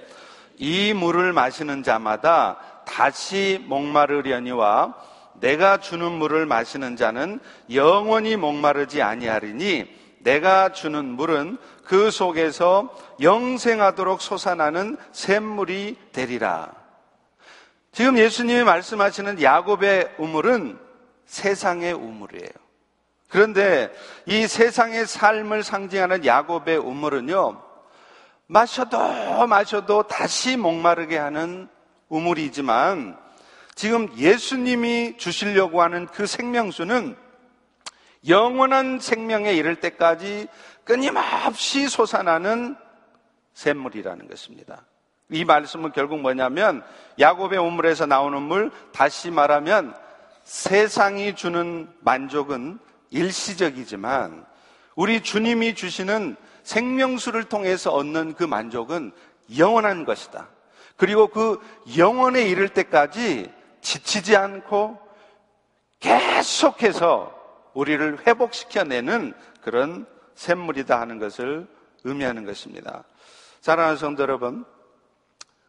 이 0.57 0.93
물을 0.93 1.33
마시는 1.33 1.83
자마다 1.83 2.57
다시 2.85 3.63
목마르려니와 3.67 4.95
내가 5.39 5.77
주는 5.77 6.11
물을 6.13 6.47
마시는 6.47 6.95
자는 6.95 7.39
영원히 7.71 8.37
목마르지 8.37 9.03
아니하리니 9.03 10.04
내가 10.25 10.69
주는 10.69 11.05
물은 11.05 11.59
그 11.85 12.09
속에서 12.09 12.89
영생하도록 13.21 14.21
솟아나는 14.21 14.97
샘물이 15.11 15.97
되리라. 16.11 16.73
지금 17.91 18.17
예수님이 18.17 18.63
말씀하시는 18.63 19.41
야곱의 19.41 20.15
우물은 20.17 20.79
세상의 21.27 21.93
우물이에요. 21.93 22.49
그런데 23.29 23.93
이 24.25 24.47
세상의 24.47 25.05
삶을 25.05 25.63
상징하는 25.63 26.25
야곱의 26.25 26.77
우물은요, 26.77 27.61
마셔도 28.47 28.97
마셔도 29.47 30.03
다시 30.03 30.57
목마르게 30.57 31.17
하는 31.17 31.69
우물이지만 32.09 33.17
지금 33.75 34.09
예수님이 34.17 35.17
주시려고 35.17 35.83
하는 35.83 36.07
그 36.07 36.25
생명수는 36.25 37.15
영원한 38.27 38.99
생명에 38.99 39.53
이를 39.53 39.75
때까지 39.75 40.47
끊임없이 40.83 41.87
솟아나는 41.87 42.75
샘물이라는 43.53 44.27
것입니다. 44.27 44.85
이 45.29 45.43
말씀은 45.43 45.91
결국 45.91 46.19
뭐냐면 46.19 46.83
야곱의 47.19 47.57
우물에서 47.57 48.05
나오는 48.05 48.41
물 48.41 48.71
다시 48.91 49.31
말하면 49.31 49.95
세상이 50.43 51.35
주는 51.35 51.89
만족은 52.01 52.79
일시적이지만 53.09 54.45
우리 54.95 55.21
주님이 55.21 55.73
주시는 55.73 56.35
생명수를 56.63 57.45
통해서 57.45 57.91
얻는 57.91 58.33
그 58.35 58.43
만족은 58.43 59.11
영원한 59.57 60.05
것이다. 60.05 60.49
그리고 60.95 61.27
그 61.27 61.59
영원에 61.97 62.43
이를 62.43 62.69
때까지 62.69 63.51
지치지 63.81 64.35
않고 64.35 64.99
계속해서 65.99 67.34
우리를 67.75 68.25
회복시켜내는 68.25 69.33
그런 69.61 70.07
샘물이다 70.33 70.99
하는 70.99 71.19
것을 71.19 71.67
의미하는 72.03 72.45
것입니다. 72.45 73.03
사랑하는 73.61 73.97
성도 73.97 74.23
여러분, 74.23 74.65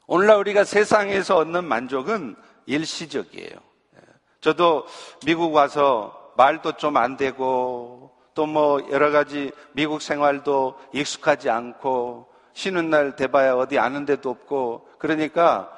오늘날 0.06 0.38
우리가 0.38 0.64
세상에서 0.64 1.36
얻는 1.36 1.64
만족은 1.64 2.36
일시적이에요. 2.66 3.50
예. 3.50 4.00
저도 4.40 4.86
미국 5.24 5.52
와서 5.52 6.32
말도 6.36 6.72
좀 6.72 6.96
안 6.96 7.16
되고 7.16 8.12
또 8.34 8.46
뭐 8.46 8.86
여러 8.90 9.10
가지 9.10 9.50
미국 9.72 10.02
생활도 10.02 10.78
익숙하지 10.92 11.48
않고 11.48 12.28
쉬는 12.52 12.90
날 12.90 13.16
돼봐야 13.16 13.54
어디 13.54 13.78
아는 13.78 14.04
데도 14.04 14.28
없고 14.30 14.88
그러니까 14.98 15.72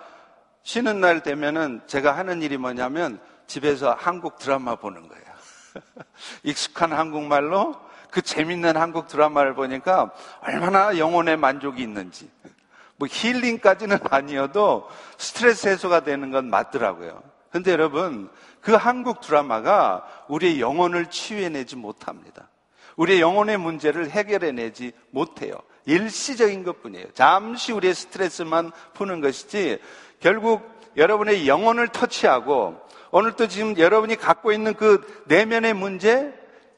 쉬는 0.65 1.01
날 1.01 1.23
되면은 1.23 1.83
제가 1.87 2.17
하는 2.17 2.43
일이 2.43 2.57
뭐냐면 2.57 3.21
집에서 3.47 3.95
한국 3.97 4.39
드라마 4.39 4.75
보는 4.75 5.09
거예요. 5.09 5.28
익숙한 6.45 6.93
한국말로 6.93 7.75
그 8.11 8.23
재밌는 8.23 8.77
한국 8.77 9.07
드라마를 9.07 9.55
보니까 9.55 10.13
얼마나 10.41 10.99
영혼의 10.99 11.37
만족이 11.37 11.83
있는지. 11.83 12.31
뭐 12.97 13.07
힐링까지는 13.11 13.99
아니어도 14.11 14.89
스트레스 15.17 15.69
해소가 15.69 16.01
되는 16.01 16.31
건 16.31 16.51
맞더라고요. 16.51 17.23
근데 17.51 17.73
여러분, 17.73 18.29
그 18.61 18.73
한국 18.73 19.21
드라마가 19.21 20.07
우리의 20.29 20.61
영혼을 20.61 21.07
치유해내지 21.07 21.77
못합니다. 21.77 22.49
우리의 22.97 23.21
영혼의 23.21 23.57
문제를 23.57 24.11
해결해내지 24.11 24.93
못해요. 25.11 25.55
일시적인 25.87 26.65
것 26.65 26.83
뿐이에요. 26.83 27.07
잠시 27.15 27.73
우리의 27.73 27.95
스트레스만 27.95 28.73
푸는 28.93 29.21
것이지, 29.21 29.79
결국 30.21 30.69
여러분의 30.97 31.49
영혼을 31.49 31.89
터치하고, 31.89 32.79
오늘 33.11 33.33
또 33.33 33.49
지금 33.49 33.77
여러분이 33.79 34.17
갖고 34.17 34.53
있는 34.53 34.75
그 34.75 35.25
내면의 35.27 35.75
문제, 35.75 36.33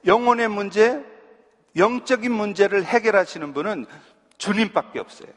영혼의 0.07 0.49
문제, 0.49 1.05
영적인 1.77 2.31
문제를 2.33 2.85
해결하시는 2.85 3.53
분은 3.53 3.87
주님밖에 4.39 4.99
없어요. 4.99 5.29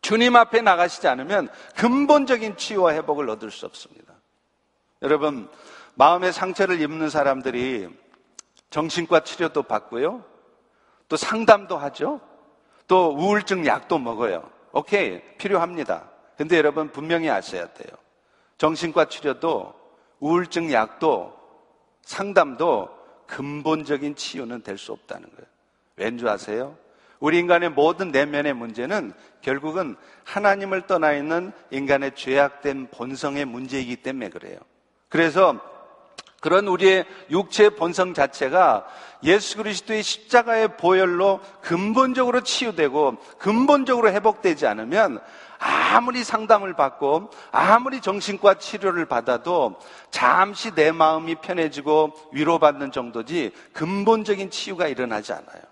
주님 0.00 0.36
앞에 0.36 0.62
나가시지 0.62 1.08
않으면 1.08 1.48
근본적인 1.76 2.56
치유와 2.56 2.94
회복을 2.94 3.28
얻을 3.30 3.50
수 3.50 3.66
없습니다. 3.66 4.14
여러분, 5.02 5.48
마음의 5.94 6.32
상처를 6.32 6.80
입는 6.80 7.10
사람들이 7.10 7.88
정신과 8.70 9.20
치료도 9.20 9.64
받고요. 9.64 10.24
또 11.08 11.16
상담도 11.16 11.76
하죠. 11.76 12.20
또 12.86 13.10
우울증 13.10 13.66
약도 13.66 13.98
먹어요. 13.98 14.48
오케이, 14.72 15.20
필요합니다. 15.38 16.08
근데 16.36 16.56
여러분 16.56 16.90
분명히 16.90 17.28
아셔야 17.28 17.66
돼요. 17.66 17.88
정신과 18.58 19.06
치료도 19.06 19.74
우울증 20.20 20.72
약도 20.72 21.36
상담도 22.02 22.88
근본적인 23.26 24.16
치유는 24.16 24.62
될 24.62 24.78
수 24.78 24.92
없다는 24.92 25.28
거예요. 25.30 25.46
왠지 25.96 26.26
아세요? 26.26 26.76
우리 27.20 27.38
인간의 27.38 27.70
모든 27.70 28.10
내면의 28.10 28.54
문제는 28.54 29.12
결국은 29.42 29.96
하나님을 30.24 30.86
떠나 30.86 31.12
있는 31.12 31.52
인간의 31.70 32.14
죄악된 32.14 32.88
본성의 32.90 33.44
문제이기 33.44 33.96
때문에 33.96 34.30
그래요. 34.30 34.58
그래서 35.08 35.60
그런 36.40 36.68
우리의 36.68 37.04
육체의 37.30 37.70
본성 37.70 38.14
자체가 38.14 38.86
예수 39.24 39.56
그리스도의 39.56 40.04
십자가의 40.04 40.76
보혈로 40.76 41.40
근본적으로 41.62 42.42
치유되고 42.42 43.16
근본적으로 43.38 44.12
회복되지 44.12 44.66
않으면 44.66 45.20
아무리 45.58 46.22
상담을 46.24 46.74
받고 46.74 47.30
아무리 47.50 48.00
정신과 48.00 48.54
치료를 48.54 49.06
받아도 49.06 49.78
잠시 50.10 50.74
내 50.74 50.92
마음이 50.92 51.36
편해지고 51.36 52.12
위로받는 52.32 52.92
정도지 52.92 53.52
근본적인 53.72 54.50
치유가 54.50 54.86
일어나지 54.88 55.32
않아요. 55.32 55.62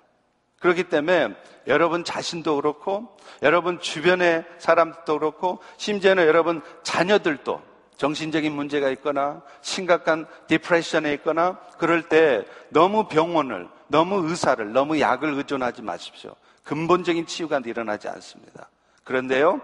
그렇기 0.60 0.84
때문에 0.84 1.34
여러분 1.66 2.04
자신도 2.04 2.56
그렇고 2.56 3.16
여러분 3.42 3.78
주변의 3.80 4.44
사람들도 4.58 5.18
그렇고 5.18 5.58
심지어는 5.76 6.26
여러분 6.26 6.62
자녀들도 6.82 7.60
정신적인 7.96 8.52
문제가 8.52 8.90
있거나 8.90 9.42
심각한 9.62 10.26
디프레션에 10.48 11.12
있거나 11.14 11.58
그럴 11.78 12.02
때 12.08 12.44
너무 12.70 13.08
병원을 13.08 13.68
너무 13.88 14.28
의사를 14.28 14.72
너무 14.72 15.00
약을 15.00 15.34
의존하지 15.34 15.82
마십시오. 15.82 16.34
근본적인 16.64 17.26
치유가 17.26 17.60
일어나지 17.64 18.08
않습니다. 18.08 18.68
그런데요. 19.04 19.60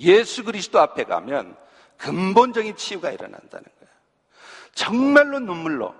예수 0.00 0.44
그리스도 0.44 0.80
앞에 0.80 1.04
가면 1.04 1.56
근본적인 1.96 2.76
치유가 2.76 3.10
일어난다는 3.10 3.64
거예요. 3.64 3.94
정말로 4.74 5.38
눈물로 5.38 5.94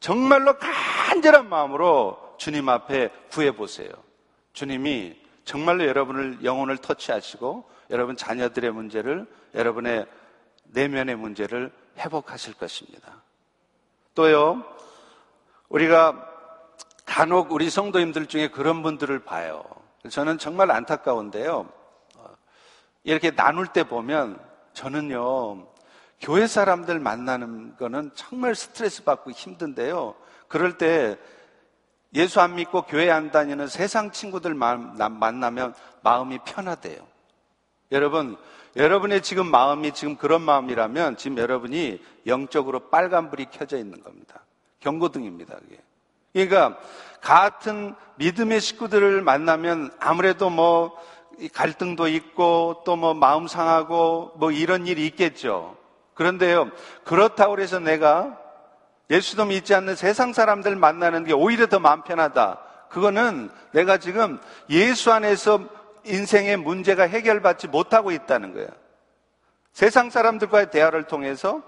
정말로 0.00 0.56
간절한 0.58 1.48
마음으로 1.48 2.34
주님 2.38 2.68
앞에 2.68 3.10
구해 3.30 3.52
보세요. 3.52 3.90
주님이 4.52 5.16
정말로 5.44 5.86
여러분을 5.86 6.42
영혼을 6.42 6.78
터치하시고 6.78 7.68
여러분 7.90 8.16
자녀들의 8.16 8.70
문제를 8.72 9.26
여러분의 9.54 10.06
내면의 10.64 11.16
문제를 11.16 11.72
회복하실 11.98 12.54
것입니다. 12.54 13.22
또요, 14.14 14.64
우리가 15.68 16.26
간혹 17.04 17.52
우리 17.52 17.68
성도님들 17.68 18.26
중에 18.26 18.48
그런 18.48 18.82
분들을 18.82 19.18
봐요. 19.20 19.64
저는 20.08 20.38
정말 20.38 20.70
안타까운데요. 20.70 21.68
이렇게 23.04 23.30
나눌 23.30 23.66
때 23.66 23.84
보면 23.84 24.38
저는요, 24.72 25.66
교회 26.20 26.46
사람들 26.46 27.00
만나는 27.00 27.76
거는 27.76 28.10
정말 28.14 28.54
스트레스 28.54 29.04
받고 29.04 29.30
힘든데요. 29.30 30.14
그럴 30.48 30.76
때 30.76 31.16
예수 32.14 32.40
안 32.40 32.56
믿고 32.56 32.82
교회 32.82 33.10
안 33.10 33.30
다니는 33.30 33.68
세상 33.68 34.10
친구들 34.10 34.52
만나면 34.54 35.74
마음이 36.02 36.40
편하대요. 36.44 37.06
여러분, 37.92 38.36
여러분의 38.76 39.22
지금 39.22 39.50
마음이 39.50 39.92
지금 39.92 40.16
그런 40.16 40.42
마음이라면 40.42 41.16
지금 41.16 41.38
여러분이 41.38 42.02
영적으로 42.26 42.90
빨간불이 42.90 43.46
켜져 43.50 43.78
있는 43.78 44.02
겁니다. 44.02 44.40
경고등입니다. 44.80 45.56
그게. 45.56 45.80
그러니까 46.32 46.78
같은 47.20 47.94
믿음의 48.16 48.60
식구들을 48.60 49.22
만나면 49.22 49.90
아무래도 49.98 50.50
뭐 50.50 50.96
갈등도 51.52 52.08
있고 52.08 52.82
또 52.84 52.96
뭐 52.96 53.14
마음 53.14 53.46
상하고 53.46 54.32
뭐 54.36 54.50
이런 54.50 54.86
일이 54.86 55.06
있겠죠. 55.06 55.76
그런데요, 56.14 56.70
그렇다고 57.04 57.58
해서 57.60 57.78
내가 57.78 58.38
예수도 59.10 59.46
믿지 59.46 59.74
않는 59.74 59.96
세상 59.96 60.32
사람들 60.32 60.76
만나는 60.76 61.24
게 61.24 61.32
오히려 61.32 61.66
더 61.66 61.78
마음 61.80 62.02
편하다. 62.02 62.60
그거는 62.90 63.50
내가 63.72 63.98
지금 63.98 64.38
예수 64.68 65.12
안에서 65.12 65.60
인생의 66.04 66.56
문제가 66.58 67.04
해결받지 67.04 67.68
못하고 67.68 68.10
있다는 68.10 68.52
거예요. 68.52 68.68
세상 69.72 70.10
사람들과의 70.10 70.70
대화를 70.70 71.04
통해서 71.04 71.62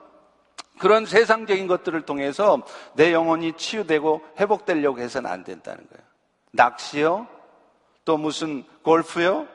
그런 0.79 1.07
세상적인 1.07 1.67
것들을 1.67 2.03
통해서 2.03 2.63
내 2.95 3.13
영혼이 3.13 3.55
치유되고 3.57 4.23
회복되려고 4.39 4.99
해서는 4.99 5.31
안 5.31 5.45
된다는 5.45 5.87
거예요. 5.89 6.05
낚시요? 6.53 7.27
또 8.05 8.17
무슨 8.17 8.65
골프요? 8.83 9.47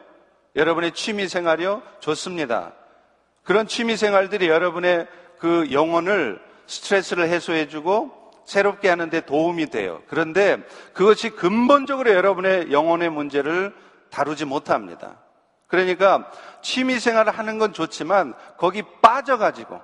여러분의 0.56 0.94
취미 0.94 1.28
생활이요? 1.28 1.82
좋습니다. 2.00 2.74
그런 3.44 3.68
취미 3.68 3.96
생활들이 3.96 4.50
여러분의 4.50 5.08
그 5.40 5.72
영혼을 5.72 6.42
스트레스를 6.66 7.28
해소해주고 7.30 8.18
새롭게 8.46 8.90
하는데 8.90 9.22
도움이 9.22 9.68
돼요. 9.68 10.02
그런데 10.08 10.58
그것이 10.94 11.30
근본적으로 11.30 12.12
여러분의 12.12 12.72
영혼의 12.72 13.10
문제를 13.10 13.76
다루지 14.10 14.46
못합니다. 14.46 15.18
그러니까 15.68 16.32
취미 16.62 17.00
생활을 17.00 17.32
하는 17.38 17.60
건 17.60 17.74
좋지만 17.74 18.34
거기 18.58 18.84
빠져가지고 19.02 19.82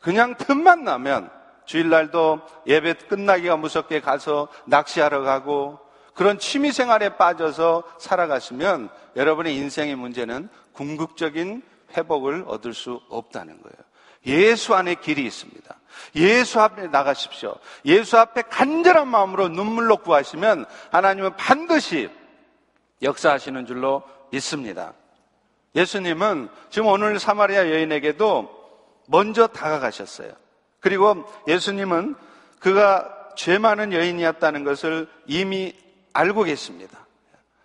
그냥 0.00 0.34
틈만 0.36 0.84
나면 0.84 1.30
주일날도 1.66 2.40
예배 2.66 2.94
끝나기가 3.08 3.56
무섭게 3.56 4.00
가서 4.00 4.48
낚시하러 4.64 5.22
가고 5.22 5.78
그런 6.16 6.38
취미 6.38 6.72
생활에 6.72 7.10
빠져서 7.16 7.84
살아가시면 7.98 8.88
여러분의 9.16 9.54
인생의 9.54 9.96
문제는 9.96 10.48
궁극적인 10.72 11.62
회복을 11.96 12.44
얻을 12.48 12.74
수 12.74 13.02
없다는 13.10 13.60
거예요. 13.62 13.76
예수 14.26 14.74
안에 14.74 14.96
길이 14.96 15.24
있습니다. 15.24 15.76
예수 16.16 16.60
앞에 16.60 16.88
나가십시오. 16.88 17.54
예수 17.84 18.18
앞에 18.18 18.42
간절한 18.42 19.06
마음으로 19.06 19.48
눈물로 19.48 19.98
구하시면 19.98 20.64
하나님은 20.90 21.36
반드시 21.36 22.08
역사하시는 23.02 23.66
줄로 23.66 24.02
믿습니다. 24.30 24.94
예수님은 25.74 26.48
지금 26.70 26.88
오늘 26.88 27.18
사마리아 27.18 27.68
여인에게도 27.70 28.50
먼저 29.06 29.46
다가가셨어요. 29.46 30.32
그리고 30.80 31.24
예수님은 31.46 32.16
그가 32.58 33.12
죄 33.36 33.58
많은 33.58 33.92
여인이었다는 33.92 34.64
것을 34.64 35.08
이미 35.26 35.74
알고 36.16 36.44
계십니다. 36.44 37.06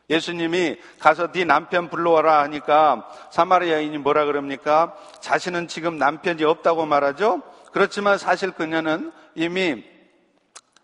예수님이 0.10 0.78
가서 1.00 1.32
네 1.32 1.46
남편 1.46 1.90
불러와라 1.90 2.42
하니까 2.44 3.08
사마리아 3.32 3.76
여인이 3.76 3.98
뭐라 4.00 4.26
그럽니까? 4.26 4.94
자신은 5.22 5.70
지금 5.70 5.98
남편이 5.98 6.44
없다고 6.44 6.86
말하죠? 6.86 7.42
그렇지만 7.72 8.18
사실 8.18 8.52
그녀는 8.52 9.12
이미 9.36 9.84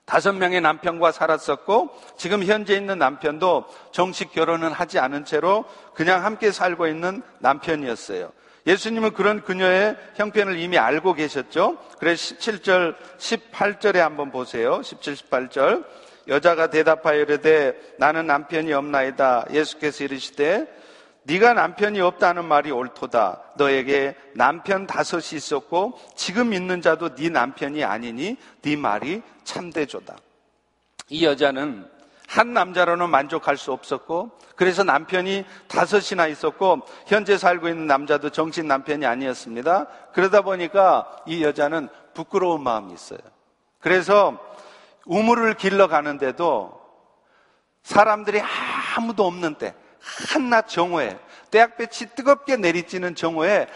다섯 0.05 0.31
명의 0.31 0.61
남편과 0.61 1.11
살았었고 1.11 1.89
지금 2.17 2.41
현재 2.45 2.75
있는 2.77 2.97
남편도 2.97 3.65
정식 3.91 4.31
결혼은 4.31 4.71
하지 4.71 4.99
않은 4.99 5.25
채로 5.25 5.65
그냥 5.93 6.23
함께 6.23 6.51
살고 6.51 6.87
있는 6.87 7.21
남편이었어요. 7.39 8.31
예수님은 8.67 9.13
그런 9.13 9.43
그녀의 9.43 9.97
형편을 10.15 10.57
이미 10.59 10.77
알고 10.77 11.13
계셨죠. 11.13 11.77
그래서 11.99 12.35
17절, 12.35 12.95
18절에 13.17 13.97
한번 13.97 14.31
보세요. 14.31 14.81
17, 14.81 15.15
18절. 15.15 15.85
여자가 16.27 16.69
대답하여 16.69 17.21
이르되 17.21 17.73
나는 17.97 18.27
남편이 18.27 18.73
없나이다. 18.73 19.45
예수께서 19.51 20.03
이르시되 20.03 20.67
네가 21.23 21.53
남편이 21.53 21.99
없다는 21.99 22.45
말이 22.45 22.71
옳도다. 22.71 23.41
너에게 23.57 24.15
남편 24.33 24.87
다섯이 24.87 25.35
있었고 25.35 25.99
지금 26.15 26.53
있는 26.53 26.81
자도 26.81 27.15
네 27.15 27.29
남편이 27.29 27.83
아니니 27.83 28.37
네 28.61 28.75
말이 28.75 29.21
참되조다. 29.43 30.15
이 31.09 31.25
여자는 31.25 31.85
한 32.27 32.53
남자로는 32.53 33.09
만족할 33.09 33.57
수 33.57 33.71
없었고 33.71 34.31
그래서 34.55 34.83
남편이 34.83 35.45
다섯이나 35.67 36.27
있었고 36.27 36.81
현재 37.07 37.37
살고 37.37 37.69
있는 37.69 37.87
남자도 37.87 38.29
정신 38.31 38.67
남편이 38.67 39.05
아니었습니다. 39.05 39.87
그러다 40.13 40.41
보니까 40.41 41.07
이 41.25 41.43
여자는 41.43 41.89
부끄러운 42.13 42.63
마음이 42.63 42.93
있어요. 42.93 43.19
그래서 43.79 44.39
우물을 45.07 45.55
길러 45.55 45.87
가는데도 45.87 46.79
사람들이 47.83 48.41
아무도 48.95 49.25
없는 49.25 49.55
때 49.55 49.73
한낮 49.99 50.67
정오에 50.67 51.17
대학볕이 51.51 52.15
뜨겁게 52.15 52.57
내리쬐는 52.57 53.15
정오에 53.15 53.67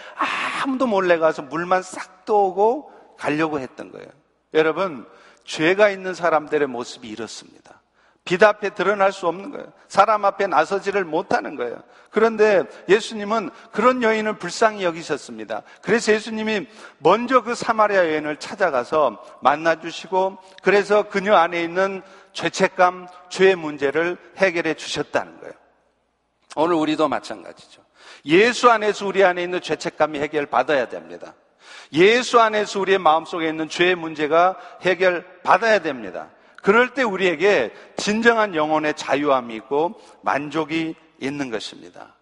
아무도 0.63 0.88
몰래 0.88 1.17
가서 1.17 1.41
물만 1.41 1.82
싹 1.82 2.26
떠오고 2.26 2.91
가려고 3.17 3.60
했던 3.60 3.91
거예요. 3.91 4.08
여러분 4.54 5.08
죄가 5.44 5.89
있는 5.89 6.13
사람들의 6.13 6.67
모습이 6.67 7.08
이렇습니다. 7.10 7.82
빛 8.24 8.44
앞에 8.44 8.72
드러날 8.72 9.12
수 9.12 9.28
없는 9.28 9.52
거예요. 9.52 9.72
사람 9.88 10.26
앞에 10.26 10.48
나서지를 10.48 11.04
못하는 11.04 11.56
거예요. 11.56 11.82
그런데 12.12 12.64
예수님은 12.88 13.50
그런 13.72 14.04
여인을 14.04 14.38
불쌍히 14.38 14.84
여기셨습니다. 14.84 15.64
그래서 15.82 16.12
예수님이 16.14 16.68
먼저 17.00 17.42
그 17.42 17.56
사마리아 17.56 18.06
여인을 18.06 18.38
찾아가서 18.38 19.24
만나주시고 19.42 20.38
그래서 20.62 21.04
그녀 21.04 21.36
안에 21.36 21.64
있는 21.64 22.02
죄책감, 22.34 23.08
죄의 23.30 23.56
문제를 23.56 24.18
해결해 24.38 24.76
주셨다는 24.76 25.40
거예요. 25.40 25.54
오늘 26.56 26.76
우리도 26.76 27.08
마찬가지죠. 27.08 27.82
예수 28.26 28.70
안에서 28.70 29.08
우리 29.08 29.24
안에 29.24 29.42
있는 29.42 29.62
죄책감이 29.62 30.20
해결받아야 30.20 30.90
됩니다. 30.90 31.34
예수 31.94 32.40
안에서 32.40 32.80
우리의 32.80 33.00
마음속에 33.00 33.48
있는 33.50 33.68
죄의 33.68 33.96
문제가 33.96 34.58
해결받아야 34.82 35.80
됩니다. 35.80 36.30
그럴 36.62 36.93
때 36.93 37.04
우리에게 37.04 37.74
진정한 37.97 38.56
영혼의 38.56 38.93
자유함이 38.95 39.56
있고 39.56 40.00
만족이 40.21 40.95
있는 41.19 41.50
것입니다. 41.50 42.15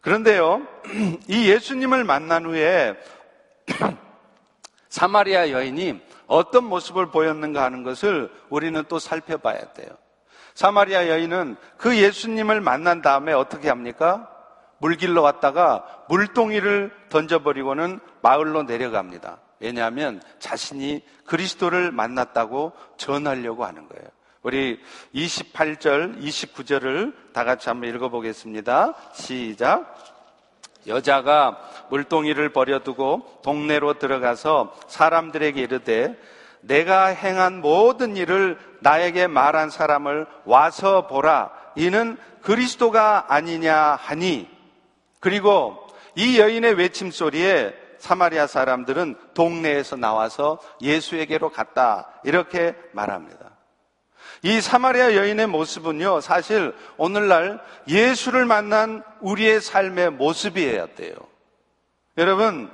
그런데요, 0.00 0.66
이 1.28 1.48
예수님을 1.50 2.04
만난 2.04 2.46
후에 2.46 2.96
사마리아 4.88 5.50
여인이 5.50 6.00
어떤 6.26 6.64
모습을 6.64 7.06
보였는가 7.10 7.62
하는 7.62 7.82
것을 7.82 8.30
우리는 8.48 8.82
또 8.88 8.98
살펴봐야 8.98 9.72
돼요. 9.72 9.88
사마리아 10.54 11.08
여인은 11.08 11.56
그 11.76 11.98
예수님을 11.98 12.60
만난 12.60 13.02
다음에 13.02 13.32
어떻게 13.32 13.68
합니까? 13.68 14.30
물길로 14.78 15.22
왔다가 15.22 16.04
물동이를 16.08 16.92
던져버리고는 17.08 18.00
마을로 18.22 18.62
내려갑니다. 18.62 19.38
왜냐하면 19.60 20.22
자신이 20.38 21.02
그리스도를 21.24 21.92
만났다고 21.92 22.72
전하려고 22.96 23.64
하는 23.64 23.88
거예요. 23.88 24.06
우리 24.42 24.80
28절, 25.14 26.22
29절을 26.22 27.14
다 27.32 27.44
같이 27.44 27.68
한번 27.68 27.90
읽어보겠습니다. 27.90 28.94
시작. 29.12 29.92
여자가 30.86 31.60
물동이를 31.90 32.50
버려두고 32.50 33.40
동네로 33.42 33.98
들어가서 33.98 34.72
사람들에게 34.86 35.60
이르되 35.60 36.16
내가 36.60 37.06
행한 37.06 37.60
모든 37.60 38.16
일을 38.16 38.58
나에게 38.80 39.26
말한 39.26 39.70
사람을 39.70 40.26
와서 40.44 41.06
보라. 41.08 41.50
이는 41.76 42.16
그리스도가 42.42 43.26
아니냐 43.28 43.76
하니 43.76 44.48
그리고 45.18 45.86
이 46.14 46.38
여인의 46.38 46.74
외침 46.74 47.10
소리에 47.10 47.74
사마리아 48.06 48.46
사람들은 48.46 49.16
동네에서 49.34 49.96
나와서 49.96 50.60
예수에게로 50.80 51.50
갔다. 51.50 52.08
이렇게 52.22 52.76
말합니다. 52.92 53.50
이 54.42 54.60
사마리아 54.60 55.16
여인의 55.16 55.48
모습은요, 55.48 56.20
사실 56.20 56.72
오늘날 56.98 57.60
예수를 57.88 58.44
만난 58.44 59.02
우리의 59.20 59.60
삶의 59.60 60.10
모습이어야 60.10 60.94
돼요. 60.94 61.16
여러분, 62.16 62.70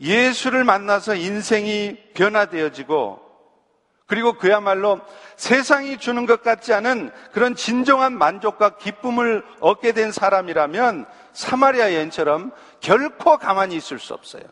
예수를 0.00 0.62
만나서 0.62 1.16
인생이 1.16 1.96
변화되어지고, 2.14 3.26
그리고 4.06 4.34
그야말로 4.34 5.00
세상이 5.36 5.98
주는 5.98 6.24
것 6.24 6.42
같지 6.42 6.72
않은 6.72 7.10
그런 7.32 7.56
진정한 7.56 8.16
만족과 8.16 8.76
기쁨을 8.76 9.44
얻게 9.60 9.90
된 9.90 10.12
사람이라면 10.12 11.06
사마리아 11.32 11.94
여인처럼 11.94 12.52
결코 12.80 13.38
가만히 13.38 13.74
있을 13.74 13.98
수 13.98 14.14
없어요. 14.14 14.44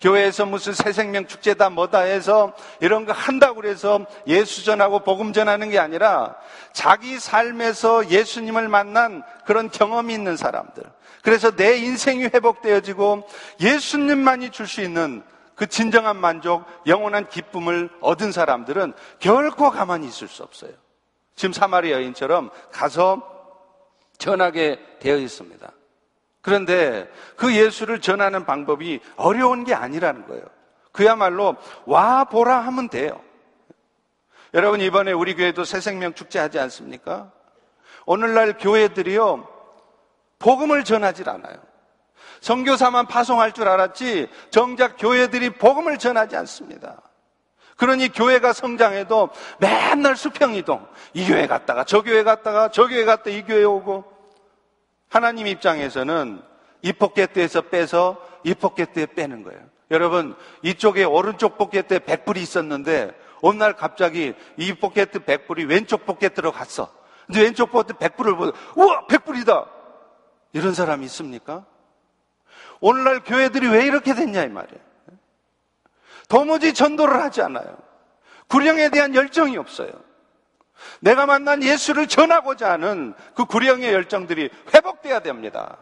교회에서 0.00 0.46
무슨 0.46 0.72
새 0.72 0.92
생명 0.92 1.26
축제다 1.26 1.70
뭐다 1.70 2.00
해서 2.00 2.52
이런 2.80 3.06
거 3.06 3.12
한다고 3.12 3.56
그래서 3.56 4.06
예수 4.26 4.64
전하고 4.64 5.00
복음 5.00 5.32
전하는 5.32 5.70
게 5.70 5.78
아니라 5.78 6.36
자기 6.72 7.18
삶에서 7.18 8.10
예수님을 8.10 8.68
만난 8.68 9.22
그런 9.46 9.70
경험이 9.70 10.14
있는 10.14 10.36
사람들. 10.36 10.82
그래서 11.22 11.50
내 11.50 11.76
인생이 11.76 12.24
회복되어지고 12.24 13.26
예수님만이 13.60 14.50
줄 14.50 14.66
수 14.66 14.80
있는 14.80 15.22
그 15.54 15.66
진정한 15.66 16.16
만족, 16.16 16.64
영원한 16.86 17.28
기쁨을 17.28 17.88
얻은 18.00 18.32
사람들은 18.32 18.92
결코 19.20 19.70
가만히 19.70 20.06
있을 20.08 20.28
수 20.28 20.42
없어요. 20.42 20.72
지금 21.36 21.52
사마리 21.52 21.92
여인처럼 21.92 22.50
가서 22.72 23.22
전하게 24.18 24.80
되어 25.00 25.16
있습니다. 25.16 25.72
그런데 26.44 27.10
그 27.36 27.56
예수를 27.56 28.02
전하는 28.02 28.44
방법이 28.44 29.00
어려운 29.16 29.64
게 29.64 29.72
아니라는 29.72 30.26
거예요. 30.26 30.44
그야말로 30.92 31.56
와 31.86 32.24
보라 32.24 32.58
하면 32.66 32.90
돼요. 32.90 33.18
여러분 34.52 34.82
이번에 34.82 35.12
우리 35.12 35.34
교회도 35.34 35.64
새 35.64 35.80
생명 35.80 36.12
축제 36.12 36.38
하지 36.38 36.58
않습니까? 36.58 37.32
오늘날 38.04 38.58
교회들이요 38.58 39.48
복음을 40.38 40.84
전하질 40.84 41.30
않아요. 41.30 41.56
선교사만 42.42 43.06
파송할 43.06 43.52
줄 43.52 43.66
알았지 43.66 44.28
정작 44.50 44.96
교회들이 44.98 45.48
복음을 45.48 45.96
전하지 45.96 46.36
않습니다. 46.36 47.00
그러니 47.78 48.10
교회가 48.10 48.52
성장해도 48.52 49.30
맨날 49.60 50.14
수평이동. 50.14 50.86
이 51.14 51.26
교회 51.26 51.46
갔다가 51.46 51.84
저 51.84 52.02
교회 52.02 52.22
갔다가 52.22 52.68
저 52.68 52.86
교회 52.86 53.06
갔다 53.06 53.30
이 53.30 53.46
교회 53.46 53.64
오고 53.64 54.13
하나님 55.14 55.46
입장에서는 55.46 56.42
이 56.82 56.92
포켓대에서 56.92 57.60
빼서 57.62 58.20
이 58.42 58.52
포켓대에 58.52 59.06
빼는 59.06 59.44
거예요. 59.44 59.60
여러분 59.92 60.34
이쪽에 60.62 61.04
오른쪽 61.04 61.56
포켓대에 61.56 62.00
100불이 62.00 62.38
있었는데 62.38 63.12
어느 63.40 63.56
날 63.56 63.76
갑자기 63.76 64.34
이 64.56 64.72
포켓 64.72 65.12
100불이 65.12 65.68
왼쪽 65.68 66.04
포켓으로 66.04 66.50
갔어. 66.50 66.92
근데 67.26 67.42
왼쪽 67.42 67.70
포켓 67.70 67.96
100불을 67.96 68.36
보고 68.36 68.52
우와 68.74 69.06
100불이다. 69.06 69.68
이런 70.52 70.74
사람이 70.74 71.04
있습니까? 71.06 71.64
오늘날 72.80 73.22
교회들이 73.22 73.68
왜 73.68 73.86
이렇게 73.86 74.14
됐냐 74.14 74.42
이 74.42 74.48
말이에요. 74.48 74.80
도무지 76.28 76.74
전도를 76.74 77.22
하지 77.22 77.40
않아요. 77.40 77.78
구령에 78.48 78.88
대한 78.88 79.14
열정이 79.14 79.58
없어요. 79.58 79.92
내가 81.00 81.26
만난 81.26 81.62
예수를 81.62 82.06
전하고자 82.06 82.72
하는 82.72 83.14
그 83.34 83.44
구령의 83.44 83.92
열정들이 83.92 84.50
회복돼야 84.72 85.20
됩니다. 85.20 85.78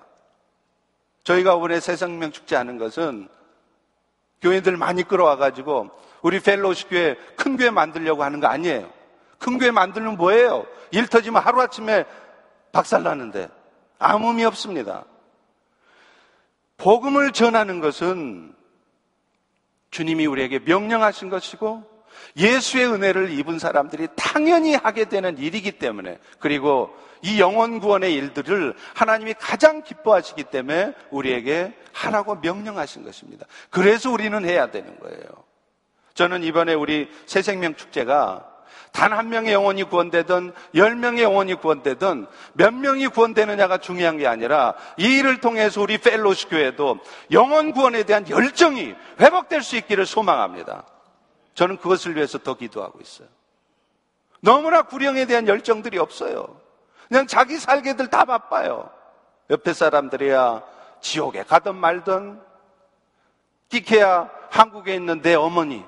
저희가 1.25 1.57
이번에 1.57 1.81
새생명 1.81 2.33
축제 2.33 2.57
하는 2.57 2.79
것은 2.79 3.29
교회들 4.41 4.77
많이 4.77 5.03
끌어와 5.05 5.37
가지고 5.37 5.91
우리 6.23 6.41
펠로우십 6.41 6.91
교회 6.91 7.15
큰 7.37 7.57
교회 7.57 7.71
만들려고 7.71 8.25
하는 8.25 8.41
거 8.41 8.49
아니에요. 8.49 8.91
큰 9.39 9.59
교회 9.59 9.71
만들면 9.71 10.17
뭐예요? 10.17 10.67
일 10.91 11.07
터지면 11.07 11.43
하루아침에 11.43 12.05
박살 12.73 13.03
나는데 13.03 13.49
아무 13.99 14.29
의미 14.29 14.45
없습니다. 14.45 15.05
복음을 16.77 17.33
전하는 17.33 17.81
것은 17.81 18.55
주님이 19.91 20.27
우리에게 20.27 20.59
명령하신 20.61 21.29
것이고 21.29 21.92
예수의 22.37 22.87
은혜를 22.93 23.31
입은 23.39 23.59
사람들이 23.59 24.09
당연히 24.17 24.75
하게 24.75 25.05
되는 25.07 25.39
일이기 25.39 25.73
때문에 25.73 26.19
그리고 26.39 26.95
이 27.23 27.41
영원 27.41 27.79
구원의 27.79 28.15
일들을 28.15 28.75
하나님이 28.95 29.35
가장 29.39 29.83
기뻐하시기 29.83 30.45
때문에 30.45 30.95
우리에게 31.11 31.73
하라고 31.93 32.37
명령하신 32.37 33.05
것입니다. 33.05 33.47
그래서 33.71 34.11
우리는 34.11 34.45
해야 34.45 34.71
되는 34.71 34.99
거예요. 34.99 35.23
저는 36.15 36.43
이번에 36.43 36.75
우리 36.75 37.09
새 37.27 37.43
생명 37.43 37.75
축제가 37.75 38.53
단 38.93 39.13
한 39.13 39.31
명의 39.31 39.53
영혼이 39.53 39.85
구원되든 39.85 40.53
열 40.75 40.95
명의 40.97 41.23
영혼이 41.23 41.55
구원되든 41.55 42.27
몇 42.53 42.75
명이 42.75 43.09
구원되느냐가 43.09 43.79
중요한 43.79 44.19
게 44.19 44.27
아니라 44.27 44.75
이 44.99 45.19
일을 45.19 45.41
통해서 45.41 45.81
우리 45.81 45.99
펠로시 45.99 46.49
교회도 46.49 46.99
영혼 47.31 47.73
구원에 47.73 48.03
대한 48.05 48.29
열정이 48.29 48.95
회복될 49.19 49.63
수 49.63 49.77
있기를 49.77 50.07
소망합니다. 50.07 50.85
저는 51.55 51.77
그것을 51.79 52.17
위해서 52.17 52.39
더 52.39 52.55
기도하고 52.55 53.01
있어요. 53.01 53.29
너무나 54.41 54.83
구령에 54.83 55.27
대한 55.27 55.47
열정들이 55.47 55.99
없어요. 55.99 56.61
그냥 57.09 57.27
자기 57.27 57.59
살게들 57.59 58.09
다 58.09 58.25
바빠요. 58.25 58.91
옆에 59.51 59.73
사람들이야 59.73 60.63
지옥에 61.01 61.43
가든 61.45 61.75
말든 61.75 62.41
끼케야 63.69 64.31
한국에 64.51 64.95
있는 64.95 65.21
내 65.23 65.35
어머니 65.35 65.85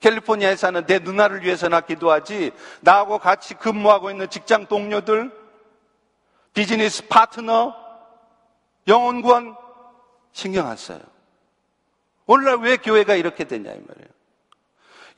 캘리포니아에 0.00 0.56
사는 0.56 0.84
내 0.86 0.98
누나를 0.98 1.42
위해서나 1.42 1.80
기도하지 1.80 2.52
나하고 2.80 3.18
같이 3.18 3.54
근무하고 3.54 4.10
있는 4.10 4.28
직장 4.28 4.66
동료들 4.66 5.32
비즈니스 6.52 7.06
파트너 7.08 7.74
영혼구원 8.86 9.56
신경 10.32 10.68
안 10.68 10.76
써요. 10.76 11.00
오늘날 12.26 12.58
왜 12.58 12.76
교회가 12.76 13.14
이렇게 13.14 13.44
되냐 13.44 13.72
이 13.72 13.80
말이에요. 13.86 14.15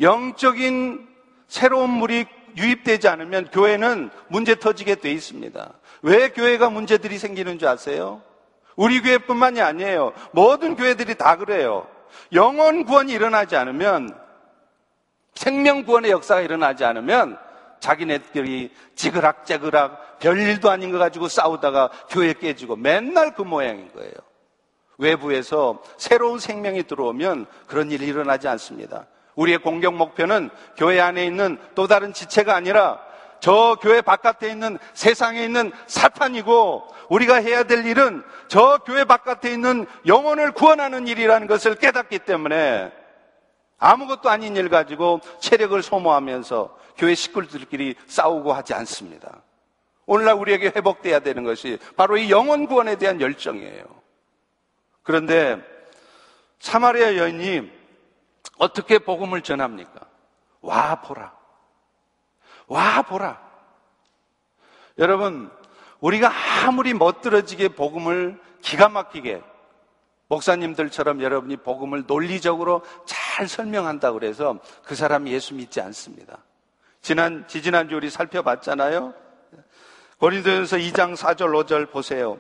영적인 0.01 1.09
새로운 1.49 1.91
물이 1.91 2.27
유입되지 2.57 3.09
않으면 3.09 3.51
교회는 3.51 4.11
문제 4.29 4.55
터지게 4.55 4.97
돼 4.97 5.11
있습니다. 5.13 5.73
왜 6.03 6.29
교회가 6.31 6.71
문제들이 6.71 7.19
생기는 7.19 7.59
줄 7.59 7.69
아세요? 7.69 8.23
우리 8.77 9.01
교회뿐만이 9.01 9.61
아니에요. 9.61 10.13
모든 10.33 10.77
교회들이 10.77 11.17
다 11.17 11.37
그래요. 11.37 11.87
영원 12.33 12.85
구원이 12.85 13.13
일어나지 13.13 13.57
않으면 13.57 14.17
생명 15.35 15.85
구원의 15.85 16.11
역사가 16.11 16.41
일어나지 16.41 16.85
않으면 16.85 17.39
자기네들이 17.81 18.73
지그락지그락 18.97 20.19
별일도 20.19 20.71
아닌 20.71 20.91
거 20.91 20.99
가지고 20.99 21.29
싸우다가 21.29 21.91
교회 22.09 22.33
깨지고 22.33 22.77
맨날 22.77 23.35
그 23.35 23.43
모양인 23.43 23.93
거예요. 23.93 24.13
외부에서 24.99 25.81
새로운 25.97 26.41
생명이 26.41 26.85
들어오면 26.85 27.47
그런 27.67 27.91
일이 27.93 28.07
일어나지 28.07 28.49
않습니다. 28.49 29.07
우리의 29.39 29.59
공격 29.59 29.95
목표는 29.95 30.51
교회 30.77 30.99
안에 31.01 31.25
있는 31.25 31.59
또 31.77 31.87
다른 31.87 32.13
지체가 32.13 32.57
아니라 32.57 33.01
저 33.39 33.79
교회 33.81 34.01
바깥에 34.01 34.51
있는 34.51 34.79
세상에 34.95 35.45
있는 35.45 35.71
사탄이고 35.87 36.89
우리가 37.09 37.37
해야 37.37 37.63
될 37.63 37.87
일은 37.87 38.25
저 38.49 38.81
교회 38.85 39.05
바깥에 39.05 39.53
있는 39.53 39.87
영혼을 40.07 40.51
구원하는 40.51 41.07
일이라는 41.07 41.47
것을 41.47 41.77
깨닫기 41.77 42.19
때문에 42.19 42.93
아무것도 43.79 44.29
아닌 44.29 44.57
일 44.57 44.69
가지고 44.69 45.21
체력을 45.39 45.81
소모하면서 45.85 46.77
교회 46.97 47.15
식구들끼리 47.15 47.95
싸우고 48.09 48.53
하지 48.53 48.75
않습니다. 48.75 49.43
오늘날 50.05 50.35
우리에게 50.35 50.73
회복돼야 50.75 51.21
되는 51.21 51.45
것이 51.45 51.79
바로 51.97 52.17
이 52.17 52.29
영혼 52.29 52.67
구원에 52.67 52.97
대한 52.97 53.21
열정이에요. 53.21 53.85
그런데 55.05 55.59
사마리아 56.59 57.17
여인이 57.17 57.78
어떻게 58.59 58.99
복음을 58.99 59.43
전합니까? 59.43 60.01
와 60.61 61.01
보라. 61.01 61.33
와 62.67 63.03
보라. 63.03 63.41
여러분, 64.99 65.51
우리가 66.01 66.31
아무리 66.67 66.95
멋들어지게 66.95 67.69
복음을 67.69 68.41
기가 68.61 68.89
막히게 68.89 69.43
목사님들처럼 70.29 71.23
여러분이 71.23 71.59
복음을 71.59 72.05
논리적으로 72.07 72.83
잘 73.07 73.49
설명한다고 73.49 74.19
그래서 74.19 74.59
그 74.85 74.95
사람이 74.95 75.33
예수 75.33 75.55
믿지 75.55 75.81
않습니다. 75.81 76.39
지난 77.01 77.47
지지난주 77.49 77.97
우리 77.97 78.11
살펴봤잖아요. 78.11 79.15
고린도전서 80.19 80.77
2장 80.79 81.17
4절 81.17 81.65
5절 81.65 81.91
보세요. 81.91 82.39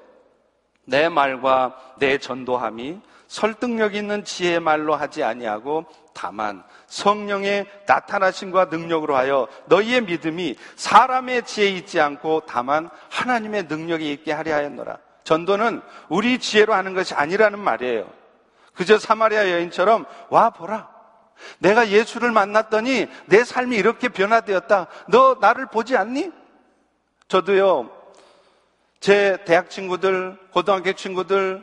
내 0.85 1.09
말과 1.09 1.95
내 1.99 2.19
전도함이 2.19 3.01
설득력 3.29 3.95
있는 3.95 4.25
지혜의 4.25 4.61
말로 4.61 4.97
하지 4.97 5.23
아니하고 5.23 5.85
다만 6.15 6.65
성령의 6.87 7.67
나타나심과 7.87 8.67
능력으로 8.67 9.17
하여 9.17 9.47
너희의 9.67 10.01
믿음이 10.03 10.57
사람의 10.75 11.45
지혜에 11.45 11.71
있지 11.71 12.01
않고 12.01 12.43
다만 12.47 12.91
하나님의 13.11 13.65
능력이 13.65 14.11
있게 14.13 14.33
하려 14.33 14.55
하였노라. 14.55 14.99
전도는 15.23 15.83
우리 16.09 16.39
지혜로 16.39 16.73
하는 16.73 16.95
것이 16.95 17.15
아니라는 17.15 17.59
말이에요. 17.59 18.11
그저 18.75 18.99
사마리아 18.99 19.51
여인처럼 19.51 20.07
와 20.31 20.51
보라. 20.51 20.89
내가 21.59 21.89
예수를 21.89 22.33
만났더니 22.33 23.07
내 23.27 23.45
삶이 23.45 23.77
이렇게 23.77 24.09
변화되었다. 24.09 24.87
너 25.09 25.37
나를 25.41 25.67
보지 25.67 25.97
않니? 25.97 26.33
저도요. 27.29 27.91
제 29.01 29.39
대학 29.45 29.71
친구들, 29.71 30.37
고등학교 30.51 30.93
친구들, 30.95 31.63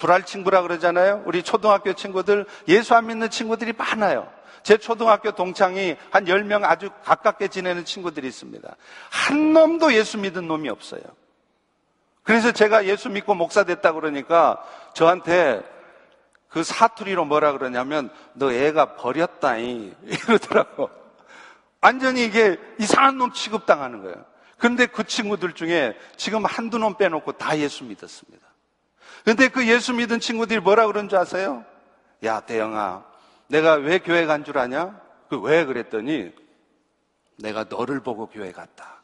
불알 0.00 0.24
친구라 0.24 0.62
그러잖아요. 0.62 1.22
우리 1.26 1.42
초등학교 1.44 1.92
친구들, 1.92 2.46
예수 2.66 2.94
안 2.94 3.06
믿는 3.06 3.30
친구들이 3.30 3.74
많아요. 3.76 4.28
제 4.62 4.76
초등학교 4.76 5.30
동창이 5.30 5.96
한 6.10 6.24
10명 6.24 6.64
아주 6.64 6.90
가깝게 7.04 7.48
지내는 7.48 7.84
친구들이 7.84 8.26
있습니다. 8.26 8.76
한 9.10 9.52
놈도 9.52 9.94
예수 9.94 10.18
믿은 10.18 10.48
놈이 10.48 10.68
없어요. 10.68 11.02
그래서 12.22 12.50
제가 12.52 12.86
예수 12.86 13.08
믿고 13.08 13.34
목사 13.34 13.64
됐다 13.64 13.92
그러니까 13.92 14.62
저한테 14.94 15.62
그 16.48 16.64
사투리로 16.64 17.24
뭐라 17.26 17.52
그러냐면 17.52 18.10
너 18.34 18.52
애가 18.52 18.96
버렸다이 18.96 19.94
이러더라고. 20.02 20.90
완전히 21.80 22.24
이게 22.24 22.58
이상한 22.78 23.16
놈 23.16 23.32
취급당하는 23.32 24.02
거예요. 24.02 24.24
근데 24.58 24.86
그 24.86 25.04
친구들 25.04 25.54
중에 25.54 25.96
지금 26.16 26.44
한두 26.44 26.78
놈 26.78 26.96
빼놓고 26.96 27.32
다 27.32 27.56
예수 27.58 27.84
믿었습니다. 27.84 28.49
근데 29.24 29.48
그 29.48 29.66
예수 29.68 29.92
믿은 29.94 30.20
친구들이 30.20 30.60
뭐라 30.60 30.86
그런 30.86 31.08
줄 31.08 31.18
아세요? 31.18 31.64
야, 32.24 32.40
대영아, 32.40 33.04
내가 33.48 33.74
왜 33.74 33.98
교회 33.98 34.26
간 34.26 34.44
줄 34.44 34.58
아냐? 34.58 34.98
그 35.28 35.40
왜 35.40 35.64
그랬더니 35.64 36.32
내가 37.38 37.64
너를 37.68 38.00
보고 38.00 38.26
교회 38.26 38.52
갔다. 38.52 39.00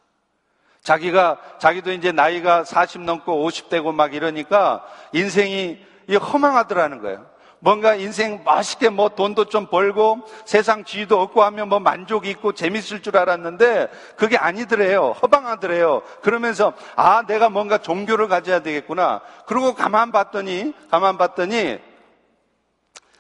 자기가, 0.82 1.40
자기도 1.58 1.92
이제 1.92 2.12
나이가 2.12 2.62
40 2.64 3.02
넘고 3.02 3.46
50대고 3.48 3.92
막 3.94 4.14
이러니까 4.14 4.86
인생이 5.12 5.78
허망하더라는 6.08 7.00
거예요. 7.00 7.28
뭔가 7.66 7.96
인생 7.96 8.44
맛있게 8.44 8.90
뭐 8.90 9.08
돈도 9.08 9.46
좀 9.46 9.66
벌고 9.66 10.20
세상 10.44 10.84
지위도 10.84 11.20
얻고 11.20 11.42
하면 11.42 11.68
뭐 11.68 11.80
만족이 11.80 12.30
있고 12.30 12.52
재밌을 12.52 13.02
줄 13.02 13.16
알았는데 13.16 13.88
그게 14.14 14.36
아니더래요. 14.36 15.16
허방하더래요. 15.20 16.02
그러면서 16.22 16.74
아, 16.94 17.24
내가 17.26 17.48
뭔가 17.48 17.78
종교를 17.78 18.28
가져야 18.28 18.60
되겠구나. 18.60 19.20
그러고 19.46 19.74
가만 19.74 20.12
봤더니, 20.12 20.74
가만 20.92 21.18
봤더니 21.18 21.80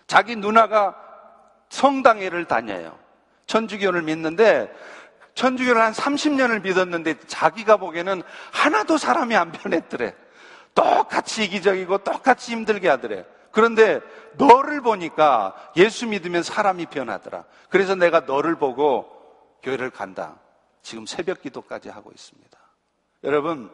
자기 0.06 0.36
누나가 0.36 0.94
성당회를 1.70 2.44
다녀요. 2.44 2.96
천주교를 3.48 4.02
믿는데 4.02 4.72
천주교를 5.34 5.82
한 5.82 5.92
30년을 5.92 6.62
믿었는데 6.62 7.16
자기가 7.26 7.78
보기에는 7.78 8.22
하나도 8.52 8.96
사람이 8.96 9.34
안 9.34 9.50
변했더래. 9.50 10.14
똑같이 10.72 11.42
이기적이고 11.42 11.98
똑같이 11.98 12.52
힘들게 12.52 12.88
하더래. 12.88 13.24
그런데 13.56 14.02
너를 14.34 14.82
보니까 14.82 15.54
예수 15.76 16.06
믿으면 16.06 16.42
사람이 16.42 16.86
변하더라. 16.86 17.44
그래서 17.70 17.94
내가 17.94 18.20
너를 18.20 18.56
보고 18.56 19.08
교회를 19.62 19.88
간다. 19.88 20.36
지금 20.82 21.06
새벽 21.06 21.40
기도까지 21.40 21.88
하고 21.88 22.10
있습니다. 22.14 22.58
여러분, 23.24 23.70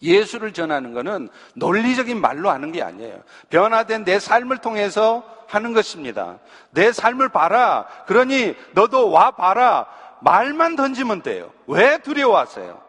예수를 0.00 0.52
전하는 0.52 0.94
것은 0.94 1.30
논리적인 1.56 2.20
말로 2.20 2.48
하는 2.48 2.70
게 2.70 2.80
아니에요. 2.80 3.24
변화된 3.50 4.04
내 4.04 4.20
삶을 4.20 4.58
통해서 4.58 5.24
하는 5.48 5.72
것입니다. 5.72 6.38
내 6.70 6.92
삶을 6.92 7.30
봐라. 7.30 7.88
그러니 8.06 8.54
너도 8.72 9.10
와 9.10 9.32
봐라. 9.32 9.88
말만 10.20 10.76
던지면 10.76 11.22
돼요. 11.22 11.52
왜 11.66 11.98
두려워하세요? 11.98 12.80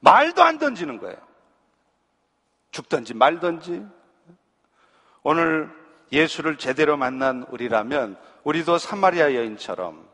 말도 0.00 0.42
안 0.42 0.58
던지는 0.58 0.98
거예요. 0.98 1.16
죽든지 2.72 3.14
말든지. 3.14 3.93
오늘 5.24 5.70
예수를 6.12 6.58
제대로 6.58 6.96
만난 6.98 7.46
우리라면 7.48 8.16
우리도 8.44 8.76
사마리아 8.78 9.34
여인처럼 9.34 10.06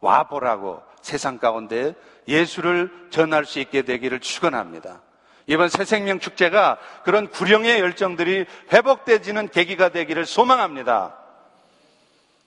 와보라고 0.00 0.82
세상 1.02 1.38
가운데 1.38 1.94
예수를 2.26 2.90
전할 3.10 3.44
수 3.44 3.60
있게 3.60 3.82
되기를 3.82 4.20
축원합니다. 4.20 5.02
이번 5.46 5.68
새 5.68 5.84
생명 5.84 6.18
축제가 6.18 6.78
그런 7.04 7.28
구령의 7.28 7.80
열정들이 7.80 8.46
회복되지는 8.72 9.48
계기가 9.48 9.90
되기를 9.90 10.24
소망합니다. 10.24 11.16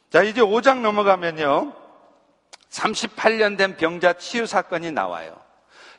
자, 0.09 0.23
이제 0.23 0.41
5장 0.41 0.79
넘어가면요. 0.81 1.73
38년 2.71 3.57
된 3.57 3.77
병자 3.77 4.13
치유 4.13 4.47
사건이 4.47 4.91
나와요. 4.91 5.37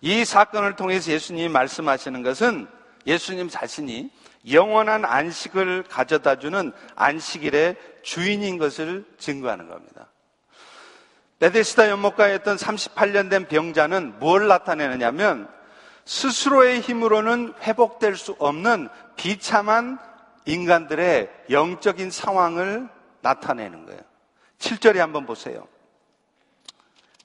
이 0.01 0.25
사건을 0.25 0.75
통해서 0.75 1.13
예수님이 1.13 1.49
말씀하시는 1.49 2.23
것은 2.23 2.67
예수님 3.07 3.49
자신이 3.49 4.11
영원한 4.49 5.05
안식을 5.05 5.85
가져다 5.85 6.39
주는 6.39 6.73
안식일의 6.97 7.77
주인인 8.03 8.59
것을 8.59 9.05
증거하는 9.19 9.69
겁니다. 9.69 10.09
베데스다 11.39 11.89
연못가에 11.89 12.37
있던 12.37 12.57
38년 12.57 13.31
된 13.31 13.49
병자는 13.49 14.19
뭘 14.19 14.47
나타내느냐면 14.47 15.49
스스로의 16.05 16.81
힘으로는 16.81 17.55
회복될 17.63 18.17
수 18.17 18.37
없는 18.39 18.89
비참한 19.17 19.99
인간들의 20.45 21.31
영적인 21.51 22.11
상황을 22.11 22.89
나타내는 23.21 23.87
거예요. 23.87 24.01
7절에 24.59 24.97
한번 24.97 25.27
보세요. 25.27 25.67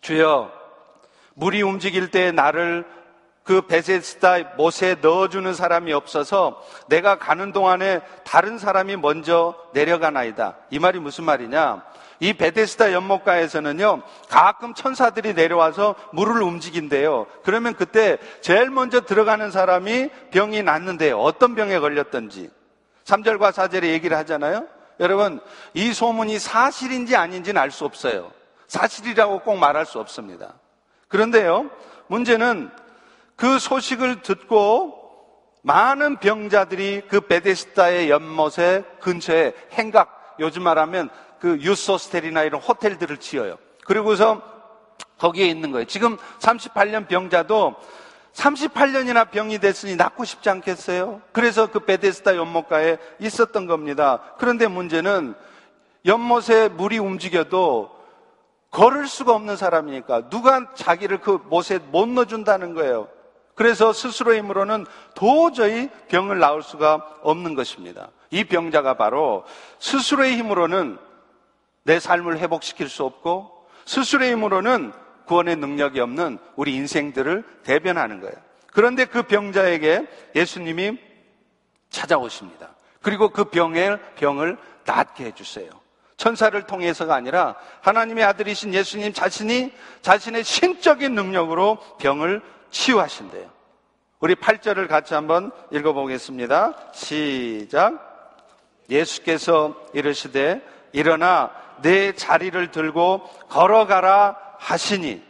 주여, 0.01 0.51
물이 1.33 1.61
움직일 1.61 2.11
때 2.11 2.31
나를 2.31 2.85
그 3.45 3.61
베세스다 3.61 4.55
못에 4.57 4.95
넣어주는 5.01 5.53
사람이 5.53 5.93
없어서 5.93 6.61
내가 6.87 7.19
가는 7.19 7.53
동안에 7.53 8.01
다른 8.23 8.57
사람이 8.57 8.97
먼저 8.97 9.55
내려가나이다. 9.71 10.57
이 10.71 10.79
말이 10.79 10.99
무슨 10.99 11.25
말이냐? 11.25 11.83
이 12.19 12.33
베데스다 12.33 12.91
연못가에서는요, 12.91 14.01
가끔 14.29 14.73
천사들이 14.73 15.35
내려와서 15.35 15.93
물을 16.11 16.41
움직인대요. 16.41 17.27
그러면 17.43 17.75
그때 17.75 18.17
제일 18.41 18.71
먼저 18.71 19.01
들어가는 19.01 19.51
사람이 19.51 20.09
병이 20.31 20.63
낫는데요. 20.63 21.19
어떤 21.19 21.53
병에 21.53 21.77
걸렸던지. 21.77 22.49
3절과 23.03 23.51
4절에 23.51 23.83
얘기를 23.89 24.17
하잖아요. 24.17 24.65
여러분, 24.99 25.39
이 25.75 25.93
소문이 25.93 26.39
사실인지 26.39 27.15
아닌지는 27.15 27.61
알 27.61 27.69
수 27.69 27.85
없어요. 27.85 28.31
사실이라고 28.67 29.41
꼭 29.41 29.57
말할 29.57 29.85
수 29.85 29.99
없습니다. 29.99 30.53
그런데요, 31.09 31.69
문제는 32.07 32.71
그 33.35 33.59
소식을 33.59 34.21
듣고 34.21 35.01
많은 35.61 36.17
병자들이 36.17 37.03
그 37.07 37.21
베데스다의 37.21 38.09
연못의 38.09 38.83
근처에 38.99 39.53
행각, 39.71 40.35
요즘 40.39 40.63
말하면 40.63 41.09
그 41.39 41.57
유소스텔이나 41.59 42.43
이런 42.43 42.61
호텔들을 42.61 43.17
지어요. 43.17 43.57
그리고서 43.85 44.41
거기에 45.17 45.47
있는 45.47 45.71
거예요. 45.71 45.85
지금 45.85 46.17
38년 46.39 47.07
병자도 47.07 47.75
38년이나 48.33 49.31
병이 49.31 49.59
됐으니 49.59 49.95
낫고 49.95 50.25
싶지 50.25 50.49
않겠어요? 50.49 51.21
그래서 51.31 51.67
그 51.67 51.79
베데스다 51.79 52.35
연못가에 52.35 52.97
있었던 53.19 53.65
겁니다. 53.65 54.21
그런데 54.37 54.67
문제는 54.67 55.35
연못에 56.05 56.67
물이 56.69 56.99
움직여도 56.99 57.95
걸을 58.71 59.07
수가 59.07 59.33
없는 59.33 59.55
사람이니까 59.55 60.29
누가 60.29 60.73
자기를 60.73 61.21
그 61.21 61.39
못에 61.45 61.79
못 61.91 62.07
넣어준다는 62.09 62.73
거예요. 62.73 63.07
그래서 63.55 63.93
스스로의 63.93 64.39
힘으로는 64.39 64.85
도저히 65.15 65.89
병을 66.09 66.39
나을 66.39 66.61
수가 66.61 67.17
없는 67.23 67.55
것입니다. 67.55 68.09
이 68.29 68.43
병자가 68.43 68.95
바로 68.95 69.45
스스로의 69.79 70.37
힘으로는 70.37 70.97
내 71.83 71.99
삶을 71.99 72.39
회복시킬 72.39 72.89
수 72.89 73.03
없고 73.05 73.67
스스로의 73.85 74.33
힘으로는 74.33 74.91
구원의 75.25 75.55
능력이 75.55 75.99
없는 75.99 76.37
우리 76.55 76.75
인생들을 76.75 77.43
대변하는 77.63 78.19
거예요. 78.19 78.35
그런데 78.71 79.05
그 79.05 79.23
병자에게 79.23 80.05
예수님이 80.35 80.99
찾아오십니다. 81.89 82.75
그리고 83.01 83.29
그 83.29 83.45
병의 83.45 83.99
병을 84.15 84.57
낫게 84.85 85.25
해주세요. 85.25 85.69
천사를 86.17 86.61
통해서가 86.63 87.15
아니라 87.15 87.55
하나님의 87.81 88.23
아들이신 88.23 88.73
예수님 88.73 89.13
자신이 89.13 89.71
자신의 90.01 90.43
신적인 90.43 91.13
능력으로 91.13 91.77
병을 91.99 92.41
치유하신대요. 92.71 93.49
우리 94.19 94.35
8절을 94.35 94.87
같이 94.87 95.13
한번 95.13 95.51
읽어보겠습니다. 95.71 96.91
시작. 96.93 98.13
예수께서 98.89 99.75
이르시되 99.93 100.61
일어나 100.93 101.51
내 101.81 102.13
자리를 102.13 102.71
들고 102.71 103.23
걸어가라 103.49 104.37
하시니 104.59 105.21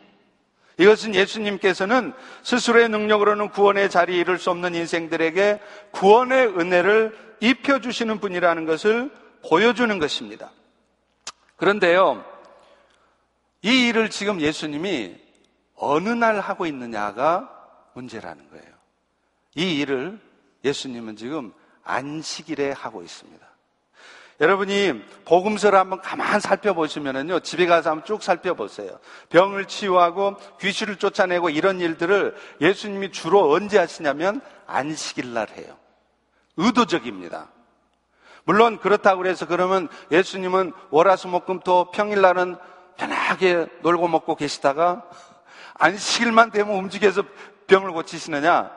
이것은 0.78 1.16
예수님께서는 1.16 2.14
스스로의 2.44 2.90
능력으로는 2.90 3.50
구원의 3.50 3.90
자리에 3.90 4.20
이를 4.20 4.38
수 4.38 4.50
없는 4.52 4.76
인생들에게 4.76 5.60
구원의 5.92 6.48
은혜를 6.60 7.18
입혀주시는 7.40 8.20
분이라는 8.20 8.66
것을 8.66 9.12
보여주는 9.48 9.98
것입니다. 10.00 10.52
그런데요, 11.56 12.26
이 13.62 13.88
일을 13.88 14.10
지금 14.10 14.42
예수님이 14.42 15.16
어느 15.76 16.10
날 16.10 16.40
하고 16.40 16.66
있느냐가 16.66 17.50
문제라는 17.94 18.50
거예요. 18.50 18.76
이 19.56 19.80
일을 19.80 20.20
예수님은 20.64 21.16
지금 21.16 21.54
안식일에 21.84 22.72
하고 22.72 23.04
있습니다. 23.04 23.46
여러분이 24.42 25.02
복음서를 25.24 25.80
한번 25.80 26.02
가만 26.02 26.42
살펴보시면은요, 26.42 27.40
집에 27.40 27.66
가서 27.68 27.92
한번 27.92 28.06
쭉 28.06 28.22
살펴보세요. 28.22 29.00
병을 29.30 29.66
치유하고 29.66 30.36
귀신을 30.60 30.98
쫓아내고 30.98 31.50
이런 31.50 31.80
일들을 31.80 32.36
예수님이 32.60 33.12
주로 33.12 33.50
언제 33.52 33.78
하시냐면 33.78 34.42
안식일 34.68 35.34
날 35.34 35.50
해요. 35.52 35.78
의도적입니다. 36.58 37.48
물론 38.44 38.78
그렇다고 38.80 39.26
해서 39.26 39.48
그러면 39.48 39.88
예수님은 40.12 40.74
월화수목금토 40.90 41.92
평일 41.92 42.22
날은 42.22 42.58
편하게 42.98 43.68
놀고 43.82 44.08
먹고 44.08 44.36
계시다가 44.36 45.04
안식일만 45.76 46.52
되면 46.52 46.76
움직여서 46.76 47.24
병을 47.68 47.92
고치시느냐? 47.92 48.72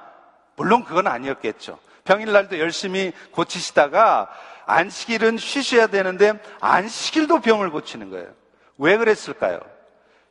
물론 0.57 0.85
그건 0.85 1.07
아니었겠죠. 1.07 1.79
평일날도 2.05 2.59
열심히 2.59 3.13
고치시다가 3.33 4.29
안식일은 4.67 5.39
쉬셔야 5.39 5.87
되는데 5.87 6.35
안식일도 6.61 7.41
병을 7.41 7.71
고치는 7.71 8.11
거예요. 8.11 8.29
왜 8.77 8.97
그랬을까요? 8.97 9.61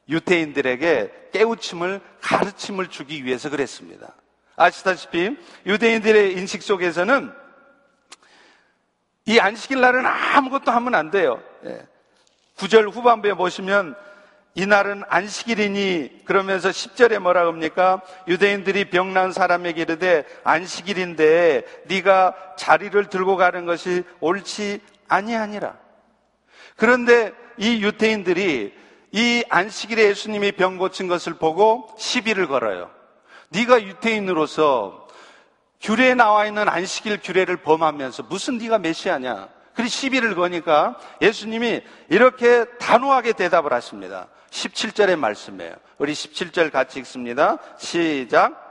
유대인들에게 0.10 1.30
깨우침을 1.34 2.02
가르침을 2.22 2.88
주기 2.88 3.26
위해서 3.26 3.50
그랬습니다. 3.50 4.14
아시다시피 4.56 5.38
유대인들의 5.66 6.34
인식 6.34 6.64
속에서는 6.64 7.32
이 9.26 9.40
안식일 9.40 9.82
날은 9.82 10.06
아무것도 10.06 10.72
하면 10.72 10.96
안 10.96 11.12
돼요. 11.12 11.42
예. 11.66 11.86
구절 12.56 12.88
후반부에 12.88 13.34
보시면 13.34 13.96
이날은 14.58 15.04
안식일이니 15.08 16.24
그러면서 16.26 16.70
10절에 16.70 17.20
뭐라 17.20 17.46
합니까? 17.46 18.02
유대인들이 18.28 18.86
병난 18.90 19.32
사람에게 19.32 19.84
이르되 19.84 20.26
안식일인데 20.44 21.84
네가 21.86 22.34
자리를 22.58 23.06
들고 23.06 23.38
가는 23.38 23.68
것이 23.68 24.04
옳지 24.20 24.82
아니하니라. 25.08 25.76
그런데 26.76 27.34
이 27.58 27.84
유대인들이 27.84 28.74
이 29.12 29.44
안식일에 29.48 30.10
예수님이 30.10 30.54
병 30.54 30.80
고친 30.80 31.08
것을 31.08 31.36
보고 31.36 31.88
시비를 32.00 32.48
걸어요. 32.48 32.90
네가 33.50 33.84
유대인으로서 33.84 35.08
규례에 35.82 36.16
나와 36.16 36.48
있는 36.48 36.68
안식일 36.68 37.20
규례를 37.22 37.58
범하면서 37.58 38.24
무슨 38.24 38.58
네가 38.58 38.80
메시아냐? 38.80 39.50
그리 39.76 39.88
시비를 39.88 40.34
거니까 40.34 40.98
예수님이 41.22 41.84
이렇게 42.10 42.66
단호하게 42.80 43.34
대답을 43.34 43.72
하십니다. 43.72 44.30
17절의 44.50 45.18
말씀이에요. 45.18 45.76
우리 45.98 46.14
17절 46.14 46.72
같이 46.72 47.00
읽습니다. 47.00 47.58
시작. 47.78 48.66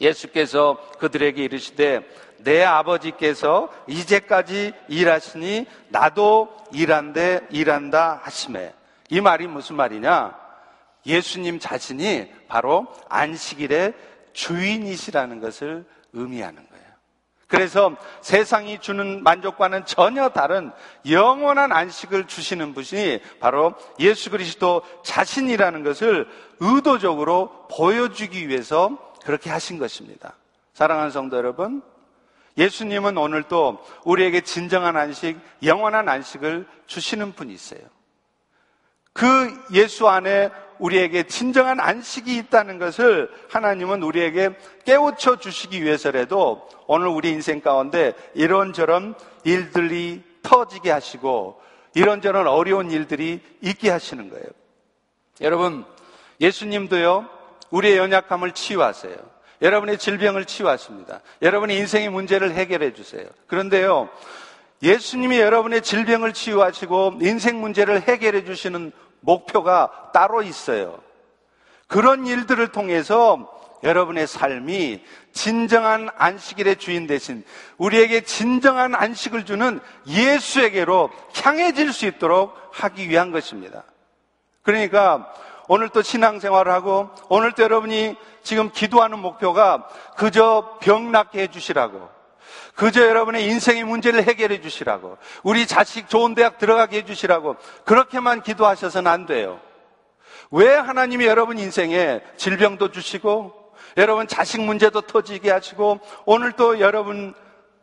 예수께서 0.00 0.78
그들에게 0.98 1.42
이르시되 1.42 2.00
내 2.38 2.62
아버지께서 2.62 3.72
이제까지 3.86 4.72
일하시니 4.88 5.66
나도 5.88 6.54
일한데 6.72 7.46
일한다 7.50 8.20
하심에 8.22 8.74
이 9.10 9.20
말이 9.20 9.46
무슨 9.46 9.76
말이냐? 9.76 10.44
예수님 11.06 11.58
자신이 11.58 12.30
바로 12.48 12.86
안식일의 13.08 13.94
주인이시라는 14.32 15.40
것을 15.40 15.84
의미하는 16.12 16.56
거예요. 16.56 16.73
그래서 17.54 17.94
세상이 18.20 18.80
주는 18.80 19.22
만족과는 19.22 19.86
전혀 19.86 20.28
다른 20.30 20.72
영원한 21.08 21.70
안식을 21.70 22.26
주시는 22.26 22.74
분이 22.74 23.20
바로 23.38 23.74
예수 24.00 24.30
그리스도 24.30 24.82
자신이라는 25.04 25.84
것을 25.84 26.26
의도적으로 26.58 27.68
보여주기 27.70 28.48
위해서 28.48 28.98
그렇게 29.24 29.50
하신 29.50 29.78
것입니다. 29.78 30.34
사랑하는 30.72 31.12
성도 31.12 31.36
여러분, 31.36 31.80
예수님은 32.58 33.16
오늘도 33.16 33.78
우리에게 34.04 34.40
진정한 34.40 34.96
안식, 34.96 35.38
영원한 35.62 36.08
안식을 36.08 36.66
주시는 36.86 37.34
분이세요. 37.34 37.82
그 39.14 39.64
예수 39.72 40.08
안에 40.08 40.50
우리에게 40.78 41.22
진정한 41.22 41.78
안식이 41.80 42.36
있다는 42.36 42.78
것을 42.78 43.30
하나님은 43.48 44.02
우리에게 44.02 44.50
깨우쳐 44.84 45.38
주시기 45.38 45.82
위해서라도 45.82 46.68
오늘 46.88 47.06
우리 47.06 47.30
인생 47.30 47.60
가운데 47.60 48.12
이런저런 48.34 49.14
일들이 49.44 50.22
터지게 50.42 50.90
하시고 50.90 51.62
이런저런 51.94 52.48
어려운 52.48 52.90
일들이 52.90 53.40
있게 53.60 53.88
하시는 53.88 54.28
거예요. 54.28 54.46
여러분, 55.40 55.84
예수님도요, 56.40 57.28
우리의 57.70 57.96
연약함을 57.96 58.50
치유하세요. 58.52 59.16
여러분의 59.62 59.98
질병을 59.98 60.44
치유하십니다. 60.44 61.20
여러분의 61.40 61.78
인생의 61.78 62.10
문제를 62.10 62.52
해결해 62.52 62.92
주세요. 62.92 63.24
그런데요, 63.46 64.10
예수님이 64.82 65.38
여러분의 65.38 65.82
질병을 65.82 66.34
치유하시고 66.34 67.18
인생 67.22 67.60
문제를 67.60 68.02
해결해 68.02 68.44
주시는 68.44 68.92
목표가 69.24 70.10
따로 70.12 70.42
있어요. 70.42 70.98
그런 71.86 72.26
일들을 72.26 72.68
통해서 72.68 73.50
여러분의 73.82 74.26
삶이 74.26 75.04
진정한 75.32 76.08
안식일의 76.16 76.76
주인 76.76 77.06
대신 77.06 77.44
우리에게 77.76 78.22
진정한 78.22 78.94
안식을 78.94 79.44
주는 79.44 79.80
예수에게로 80.06 81.10
향해질 81.34 81.92
수 81.92 82.06
있도록 82.06 82.54
하기 82.72 83.08
위한 83.08 83.30
것입니다. 83.30 83.84
그러니까 84.62 85.30
오늘 85.68 85.88
또 85.90 86.02
신앙생활을 86.02 86.72
하고 86.72 87.10
오늘 87.28 87.52
또 87.52 87.62
여러분이 87.62 88.16
지금 88.42 88.70
기도하는 88.70 89.18
목표가 89.18 89.86
그저 90.16 90.78
병 90.80 91.12
낫게 91.12 91.42
해주시라고 91.42 92.13
그저 92.74 93.06
여러분의 93.06 93.46
인생의 93.46 93.84
문제를 93.84 94.24
해결해 94.24 94.60
주시라고, 94.60 95.18
우리 95.42 95.66
자식 95.66 96.08
좋은 96.08 96.34
대학 96.34 96.58
들어가게 96.58 96.98
해 96.98 97.04
주시라고, 97.04 97.56
그렇게만 97.84 98.42
기도하셔서는 98.42 99.10
안 99.10 99.26
돼요. 99.26 99.60
왜 100.50 100.74
하나님이 100.74 101.26
여러분 101.26 101.58
인생에 101.58 102.20
질병도 102.36 102.90
주시고, 102.90 103.52
여러분 103.96 104.26
자식 104.26 104.60
문제도 104.60 105.00
터지게 105.00 105.50
하시고, 105.50 106.00
오늘 106.26 106.52
또 106.52 106.80
여러분 106.80 107.34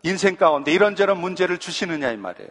인생 0.03 0.35
가운데 0.35 0.71
이런저런 0.71 1.19
문제를 1.19 1.57
주시느냐 1.57 2.11
이 2.11 2.17
말이에요. 2.17 2.49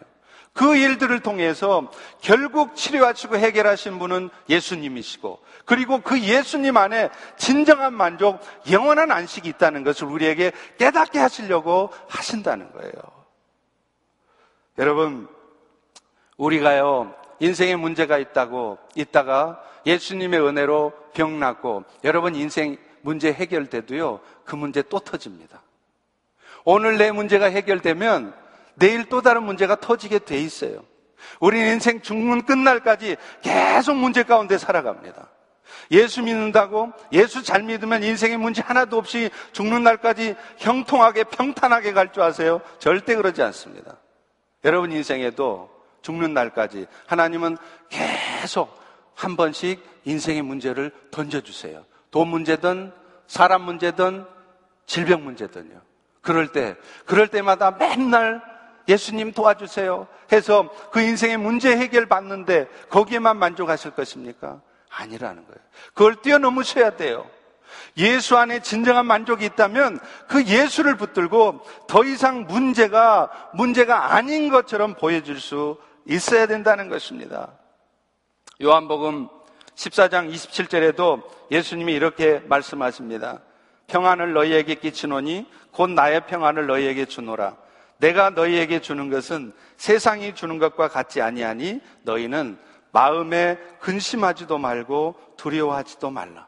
그 0.53 0.75
일들을 0.75 1.21
통해서 1.21 1.89
결국 2.19 2.75
치료하시고 2.75 3.37
해결하신 3.37 3.99
분은 3.99 4.29
예수님이시고 4.49 5.39
그리고 5.65 6.01
그 6.01 6.19
예수님 6.19 6.75
안에 6.75 7.09
진정한 7.37 7.93
만족, 7.93 8.39
영원한 8.69 9.11
안식이 9.11 9.47
있다는 9.49 9.83
것을 9.83 10.07
우리에게 10.07 10.51
깨닫게 10.77 11.19
하시려고 11.19 11.89
하신다는 12.09 12.71
거예요. 12.73 12.91
여러분, 14.77 15.29
우리가요, 16.37 17.15
인생에 17.39 17.75
문제가 17.75 18.17
있다고 18.17 18.77
있다가 18.95 19.63
예수님의 19.85 20.41
은혜로 20.41 20.93
병 21.13 21.39
낫고 21.39 21.85
여러분 22.03 22.35
인생 22.35 22.77
문제 23.01 23.31
해결돼도요, 23.31 24.19
그 24.43 24.55
문제 24.55 24.81
또 24.83 24.99
터집니다. 24.99 25.61
오늘 26.65 26.97
내 26.97 27.11
문제가 27.11 27.45
해결되면 27.45 28.40
내일 28.75 29.05
또 29.05 29.21
다른 29.21 29.43
문제가 29.43 29.75
터지게 29.75 30.19
돼 30.19 30.37
있어요. 30.37 30.83
우리는 31.39 31.73
인생 31.73 32.01
죽는 32.01 32.45
끝날까지 32.45 33.17
계속 33.41 33.95
문제 33.95 34.23
가운데 34.23 34.57
살아갑니다. 34.57 35.29
예수 35.91 36.21
믿는다고 36.21 36.91
예수 37.11 37.43
잘 37.43 37.63
믿으면 37.63 38.03
인생의 38.03 38.37
문제 38.37 38.61
하나도 38.61 38.97
없이 38.97 39.29
죽는 39.51 39.83
날까지 39.83 40.35
형통하게 40.57 41.25
평탄하게 41.25 41.93
갈 41.93 42.11
줄 42.11 42.23
아세요? 42.23 42.61
절대 42.79 43.15
그러지 43.15 43.41
않습니다. 43.43 43.97
여러분 44.63 44.91
인생에도 44.91 45.69
죽는 46.01 46.33
날까지 46.33 46.87
하나님은 47.07 47.57
계속 47.89 48.79
한 49.15 49.35
번씩 49.35 49.83
인생의 50.05 50.41
문제를 50.41 50.91
던져주세요. 51.11 51.85
돈 52.09 52.27
문제든 52.29 52.91
사람 53.27 53.61
문제든 53.63 54.25
질병 54.85 55.23
문제든요. 55.23 55.81
그럴 56.21 56.51
때, 56.51 56.75
그럴 57.05 57.27
때마다 57.27 57.71
맨날 57.71 58.41
예수님 58.87 59.33
도와주세요 59.33 60.07
해서 60.31 60.69
그 60.91 61.01
인생의 61.01 61.37
문제 61.37 61.75
해결 61.75 62.05
받는데 62.05 62.67
거기에만 62.89 63.37
만족하실 63.37 63.91
것입니까? 63.91 64.61
아니라는 64.89 65.45
거예요. 65.45 65.59
그걸 65.93 66.15
뛰어넘으셔야 66.21 66.91
돼요. 66.91 67.25
예수 67.97 68.37
안에 68.37 68.61
진정한 68.61 69.05
만족이 69.05 69.45
있다면 69.45 69.99
그 70.27 70.45
예수를 70.45 70.95
붙들고 70.95 71.61
더 71.87 72.03
이상 72.03 72.45
문제가 72.47 73.29
문제가 73.53 74.13
아닌 74.13 74.49
것처럼 74.49 74.95
보여줄 74.95 75.39
수 75.39 75.77
있어야 76.05 76.47
된다는 76.47 76.89
것입니다. 76.89 77.49
요한복음 78.61 79.29
14장 79.75 80.31
27절에도 80.31 81.23
예수님이 81.51 81.93
이렇게 81.93 82.41
말씀하십니다. 82.47 83.39
평안을 83.87 84.33
너희에게 84.33 84.75
끼치노니 84.75 85.47
곧 85.71 85.89
나의 85.89 86.27
평안을 86.27 86.67
너희에게 86.67 87.05
주노라. 87.05 87.57
내가 88.01 88.31
너희에게 88.31 88.81
주는 88.81 89.09
것은 89.09 89.53
세상이 89.77 90.33
주는 90.33 90.57
것과 90.57 90.87
같지 90.87 91.21
아니하니 91.21 91.79
너희는 92.01 92.57
마음에 92.91 93.57
근심하지도 93.79 94.57
말고 94.57 95.15
두려워하지도 95.37 96.09
말라. 96.09 96.47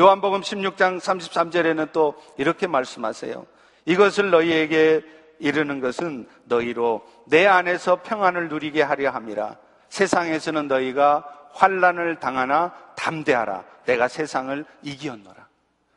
요한복음 0.00 0.40
16장 0.40 0.98
33절에는 0.98 1.92
또 1.92 2.20
이렇게 2.36 2.66
말씀하세요. 2.66 3.46
이것을 3.84 4.30
너희에게 4.30 5.02
이르는 5.38 5.80
것은 5.80 6.28
너희로 6.44 7.06
내 7.26 7.46
안에서 7.46 8.02
평안을 8.02 8.48
누리게 8.48 8.82
하려 8.82 9.10
함이라. 9.10 9.56
세상에서는 9.90 10.66
너희가 10.66 11.24
환란을 11.52 12.16
당하나 12.16 12.72
담대하라. 12.96 13.64
내가 13.84 14.08
세상을 14.08 14.64
이기었노라. 14.82 15.46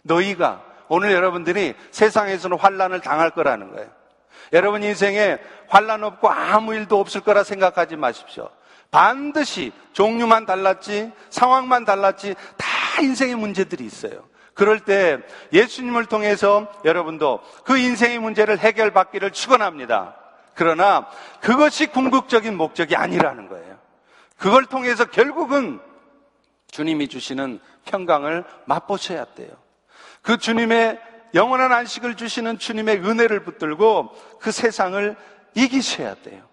너희가 0.03 0.63
오늘 0.87 1.13
여러분들이 1.13 1.73
세상에서는 1.89 2.59
환란을 2.59 3.01
당할 3.01 3.31
거라는 3.31 3.71
거예요. 3.71 4.04
여러분 4.53 4.83
인생에 4.83 5.37
환란 5.67 6.03
없고 6.03 6.29
아무 6.29 6.73
일도 6.73 6.99
없을 6.99 7.21
거라 7.21 7.43
생각하지 7.43 7.95
마십시오. 7.95 8.49
반드시 8.91 9.71
종류만 9.93 10.45
달랐지 10.45 11.11
상황만 11.29 11.85
달랐지 11.85 12.35
다 12.57 13.01
인생의 13.01 13.35
문제들이 13.35 13.83
있어요. 13.85 14.23
그럴 14.53 14.79
때 14.79 15.19
예수님을 15.51 16.05
통해서 16.05 16.71
여러분도 16.85 17.41
그 17.65 17.77
인생의 17.77 18.19
문제를 18.19 18.57
해결받기를 18.57 19.31
축원합니다. 19.31 20.15
그러나 20.53 21.07
그것이 21.41 21.87
궁극적인 21.87 22.55
목적이 22.55 22.95
아니라는 22.95 23.49
거예요. 23.49 23.77
그걸 24.37 24.65
통해서 24.65 25.05
결국은 25.05 25.81
주님이 26.71 27.09
주시는 27.09 27.59
평강을 27.85 28.45
맛보셔야 28.65 29.25
돼요. 29.35 29.49
그 30.21 30.37
주님의 30.37 30.99
영원한 31.35 31.71
안식을 31.71 32.15
주시는 32.15 32.57
주님의 32.57 33.05
은혜를 33.05 33.43
붙들고 33.43 34.09
그 34.39 34.51
세상을 34.51 35.15
이기셔야 35.53 36.15
돼요. 36.15 36.43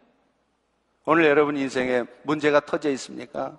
오늘 1.04 1.24
여러분 1.24 1.56
인생에 1.56 2.04
문제가 2.24 2.60
터져 2.60 2.90
있습니까? 2.90 3.56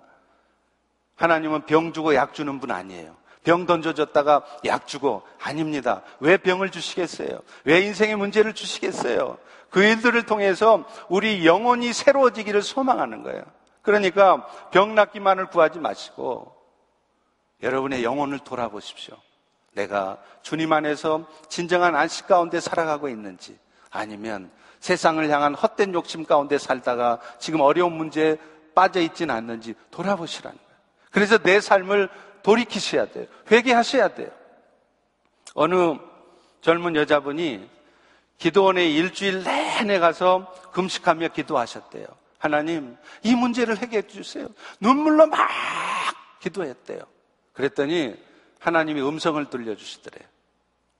하나님은 1.16 1.66
병 1.66 1.92
주고 1.92 2.14
약 2.14 2.34
주는 2.34 2.60
분 2.60 2.70
아니에요. 2.70 3.16
병 3.42 3.66
던져줬다가 3.66 4.44
약 4.64 4.86
주고 4.86 5.22
아닙니다. 5.42 6.02
왜 6.20 6.36
병을 6.36 6.70
주시겠어요? 6.70 7.40
왜 7.64 7.80
인생의 7.82 8.16
문제를 8.16 8.54
주시겠어요? 8.54 9.38
그 9.70 9.82
일들을 9.82 10.24
통해서 10.24 10.84
우리 11.08 11.46
영혼이 11.46 11.92
새로워지기를 11.92 12.62
소망하는 12.62 13.22
거예요. 13.22 13.42
그러니까 13.82 14.46
병 14.70 14.94
낫기만을 14.94 15.46
구하지 15.46 15.78
마시고 15.78 16.54
여러분의 17.62 18.02
영혼을 18.02 18.38
돌아보십시오. 18.38 19.16
내가 19.74 20.18
주님 20.42 20.72
안에서 20.72 21.26
진정한 21.48 21.94
안식 21.94 22.26
가운데 22.26 22.60
살아가고 22.60 23.08
있는지 23.08 23.58
아니면 23.90 24.50
세상을 24.80 25.28
향한 25.30 25.54
헛된 25.54 25.94
욕심 25.94 26.24
가운데 26.24 26.58
살다가 26.58 27.20
지금 27.38 27.60
어려운 27.60 27.92
문제에 27.92 28.36
빠져 28.74 29.00
있지는 29.00 29.34
않는지 29.34 29.74
돌아보시라는 29.90 30.56
거예요. 30.56 30.74
그래서 31.10 31.38
내 31.38 31.60
삶을 31.60 32.08
돌이키셔야 32.42 33.06
돼요. 33.06 33.26
회개하셔야 33.50 34.08
돼요. 34.08 34.30
어느 35.54 35.96
젊은 36.60 36.96
여자분이 36.96 37.70
기도원에 38.38 38.88
일주일 38.88 39.44
내내 39.44 39.98
가서 39.98 40.52
금식하며 40.72 41.28
기도하셨대요. 41.28 42.06
하나님, 42.38 42.96
이 43.22 43.34
문제를 43.34 43.78
해결해 43.78 44.06
주세요. 44.06 44.48
눈물로 44.80 45.26
막 45.26 45.48
기도했대요. 46.40 47.00
그랬더니 47.52 48.14
하나님이 48.64 49.02
음성을 49.02 49.44
들려주시더래요. 49.50 50.26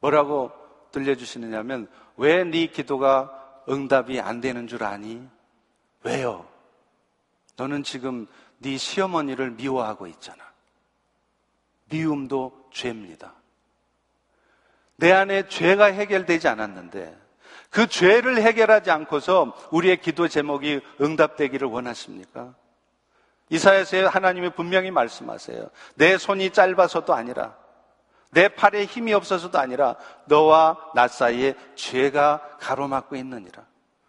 뭐라고 0.00 0.52
들려주시느냐면, 0.92 1.88
왜 2.18 2.44
네 2.44 2.66
기도가 2.66 3.62
응답이 3.68 4.20
안 4.20 4.42
되는 4.42 4.68
줄 4.68 4.84
아니? 4.84 5.26
왜요? 6.02 6.46
너는 7.56 7.82
지금 7.82 8.26
네 8.58 8.76
시어머니를 8.76 9.52
미워하고 9.52 10.06
있잖아. 10.08 10.44
미움도 11.88 12.68
죄입니다. 12.70 13.32
내 14.96 15.12
안에 15.12 15.48
죄가 15.48 15.86
해결되지 15.86 16.48
않았는데 16.48 17.18
그 17.70 17.86
죄를 17.86 18.42
해결하지 18.42 18.90
않고서 18.90 19.56
우리의 19.72 20.02
기도 20.02 20.28
제목이 20.28 20.82
응답되기를 21.00 21.66
원하십니까? 21.66 22.54
이사야서에 23.54 24.04
하나님이 24.06 24.50
분명히 24.50 24.90
말씀하세요. 24.90 25.68
내 25.94 26.18
손이 26.18 26.50
짧아서도 26.50 27.14
아니라 27.14 27.54
내 28.30 28.48
팔에 28.48 28.84
힘이 28.84 29.14
없어서도 29.14 29.58
아니라 29.60 29.94
너와 30.24 30.76
나 30.94 31.06
사이에 31.06 31.54
죄가 31.76 32.40
가로막고 32.58 33.14
있느니라. 33.14 33.62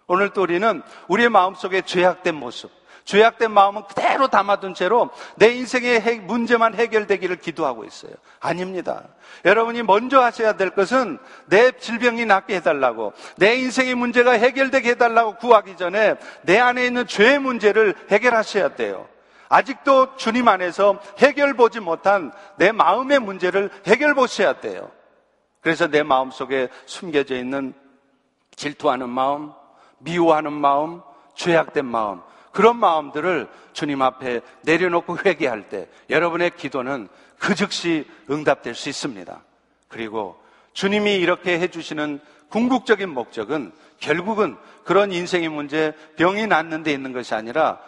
오늘 0.08 0.32
또 0.32 0.42
우리는 0.42 0.82
우리의 1.08 1.30
마음속에 1.30 1.84
죄악된 1.84 2.34
모습, 2.34 2.72
죄악된 3.04 3.52
마음은 3.52 3.84
그대로 3.84 4.28
담아둔 4.28 4.74
채로 4.74 5.12
내 5.36 5.50
인생의 5.50 6.22
문제만 6.22 6.74
해결되기를 6.74 7.36
기도하고 7.36 7.86
있어요. 7.86 8.14
아닙니다. 8.40 9.04
여러분이 9.46 9.84
먼저 9.84 10.24
하셔야 10.24 10.54
될 10.54 10.72
것은 10.72 11.20
내 11.46 11.72
질병이 11.72 12.26
낫게 12.26 12.56
해달라고, 12.56 13.14
내 13.38 13.58
인생의 13.58 13.94
문제가 13.94 14.32
해결되게 14.32 14.92
해달라고 14.92 15.36
구하기 15.36 15.78
전에 15.78 16.16
내 16.42 16.58
안에 16.58 16.88
있는 16.88 17.06
죄의 17.06 17.38
문제를 17.38 17.94
해결하셔야 18.10 18.70
돼요. 18.70 19.08
아직도 19.50 20.16
주님 20.16 20.48
안에서 20.48 21.00
해결 21.20 21.54
보지 21.54 21.80
못한 21.80 22.32
내 22.58 22.72
마음의 22.72 23.20
문제를 23.20 23.70
해결 23.86 24.14
보셔야 24.14 24.60
돼요. 24.60 24.92
그래서 25.62 25.88
내 25.88 26.04
마음 26.04 26.32
속에 26.32 26.70
숨겨져 26.86 27.36
있는 27.36 27.74
질투하는 28.56 29.10
마음, 29.10 29.52
미워하는 30.00 30.54
마음, 30.54 31.02
죄악된 31.36 31.86
마음, 31.86 32.22
그런 32.52 32.78
마음들을 32.78 33.50
주님 33.74 34.02
앞에 34.02 34.42
내려놓고 34.62 35.18
회개할 35.26 35.70
때 35.70 35.90
여러분의 36.10 36.52
기도는 36.56 37.10
그 37.38 37.54
즉시 37.54 38.08
응답될 38.30 38.76
수 38.76 38.90
있습니다. 38.90 39.42
그리고 39.90 40.40
주님이 40.74 41.16
이렇게 41.16 41.60
해주시는 41.60 42.20
궁극적인 42.50 43.10
목적은 43.10 43.72
결국은 44.00 44.56
그런 44.84 45.12
인생의 45.12 45.50
문제, 45.50 45.94
병이 46.16 46.48
낫는 46.48 46.84
데 46.84 46.92
있는 46.92 47.12
것이 47.12 47.34
아니라 47.34 47.80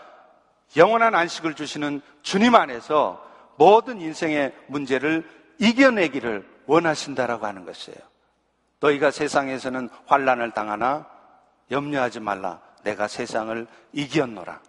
영원한 0.75 1.15
안식을 1.15 1.53
주시는 1.53 2.01
주님 2.21 2.55
안에서 2.55 3.23
모든 3.57 4.01
인생의 4.01 4.53
문제를 4.67 5.27
이겨내기를 5.59 6.47
원하신다라고 6.65 7.45
하는 7.45 7.65
것이에요. 7.65 7.97
너희가 8.79 9.11
세상에서는 9.11 9.89
환란을 10.05 10.51
당하나 10.51 11.07
염려하지 11.71 12.19
말라. 12.19 12.61
내가 12.83 13.07
세상을 13.07 13.65
이겼노라. 13.93 14.61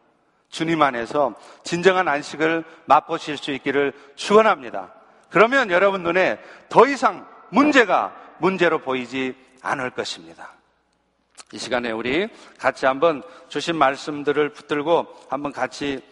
주님 0.49 0.81
안에서 0.81 1.35
진정한 1.63 2.09
안식을 2.09 2.65
맛보실 2.87 3.37
수 3.37 3.51
있기를 3.53 3.93
축원합니다. 4.17 4.95
그러면 5.31 5.71
여러분 5.71 6.03
눈에 6.03 6.41
더 6.71 6.87
이상 6.87 7.27
문제가 7.51 8.15
문제로 8.39 8.79
보이지 8.79 9.37
않을 9.61 9.91
것입니다. 9.91 10.58
이 11.53 11.59
시간에 11.59 11.91
우리 11.91 12.29
같이 12.59 12.85
한번 12.85 13.23
주신 13.49 13.77
말씀들을 13.77 14.51
붙들고 14.51 15.07
한번 15.31 15.53
같이 15.53 16.03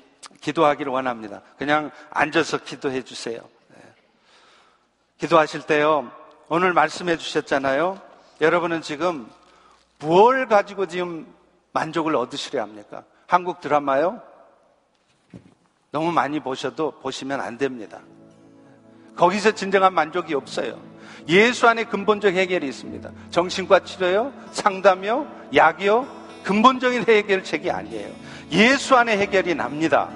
기도하기를 0.41 0.91
원합니다. 0.91 1.43
그냥 1.59 1.91
앉아서 2.11 2.59
기도해 2.59 3.03
주세요. 3.03 3.41
네. 3.69 3.77
기도하실 5.19 5.63
때요, 5.63 6.11
오늘 6.49 6.73
말씀해 6.73 7.19
주셨잖아요. 7.19 8.01
여러분은 8.41 8.81
지금 8.81 9.31
무엇을 9.99 10.47
가지고 10.47 10.87
지금 10.87 11.27
만족을 11.73 12.17
얻으시려 12.17 12.63
합니까? 12.63 13.05
한국 13.27 13.61
드라마요? 13.61 14.23
너무 15.91 16.13
많이 16.13 16.41
보셔도 16.41 16.93
보시면 17.01 17.41
안 17.41 17.59
됩니다. 17.59 18.01
거기서 19.17 19.53
진정한 19.53 19.95
만족이 19.95 20.35
없어요. 20.35 20.81
예수 21.29 21.69
안에 21.69 21.85
근본적 21.85 22.35
해결이 22.35 22.67
있습니다. 22.67 23.11
정신과 23.31 23.81
치료요, 23.81 24.33
상담이요, 24.53 25.27
약이요, 25.55 26.07
근본적인 26.45 27.05
해결책이 27.09 27.71
아니에요. 27.71 28.09
예수 28.53 28.97
안에 28.97 29.17
해결이 29.19 29.55
납니다. 29.55 30.09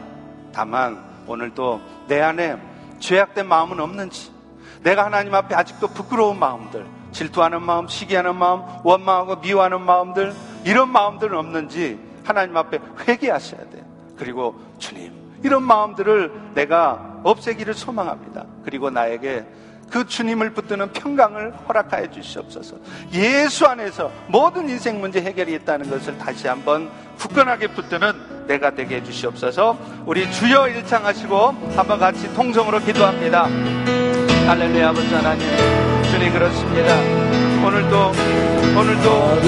다만 0.52 1.02
오늘도 1.26 1.80
내 2.08 2.20
안에 2.20 2.56
죄악된 3.00 3.46
마음은 3.46 3.80
없는지, 3.80 4.30
내가 4.82 5.04
하나님 5.04 5.34
앞에 5.34 5.54
아직도 5.54 5.88
부끄러운 5.88 6.38
마음들, 6.38 6.86
질투하는 7.12 7.62
마음, 7.62 7.88
시기하는 7.88 8.36
마음, 8.36 8.62
원망하고 8.84 9.36
미워하는 9.36 9.80
마음들, 9.82 10.32
이런 10.64 10.90
마음들은 10.90 11.36
없는지 11.36 11.98
하나님 12.24 12.56
앞에 12.56 12.78
회개하셔야 13.06 13.70
돼요. 13.70 13.84
그리고 14.16 14.60
주님, 14.78 15.12
이런 15.42 15.62
마음들을 15.62 16.52
내가 16.54 17.20
없애기를 17.24 17.74
소망합니다. 17.74 18.44
그리고 18.64 18.90
나에게 18.90 19.44
그 19.90 20.06
주님을 20.06 20.50
붙드는 20.50 20.92
평강을 20.92 21.52
허락하여 21.68 22.10
주시옵소서. 22.10 22.76
예수 23.12 23.66
안에서 23.66 24.10
모든 24.28 24.68
인생 24.68 25.00
문제 25.00 25.20
해결이 25.20 25.52
있다는 25.54 25.90
것을 25.90 26.16
다시 26.16 26.46
한번 26.46 26.88
굳건하게 27.18 27.68
붙드는 27.68 28.46
내가 28.46 28.70
되게 28.70 28.96
해 28.96 29.04
주시옵소서. 29.04 29.76
우리 30.06 30.30
주여 30.30 30.68
일창하시고 30.68 31.72
한번 31.76 31.98
같이 31.98 32.32
통성으로 32.34 32.80
기도합니다. 32.80 33.48
할렐루야 34.46 34.88
아버지 34.88 35.12
하나님 35.14 35.46
주님 36.10 36.32
그렇습니다. 36.32 36.96
오늘도 37.66 38.12
오늘도 38.78 39.40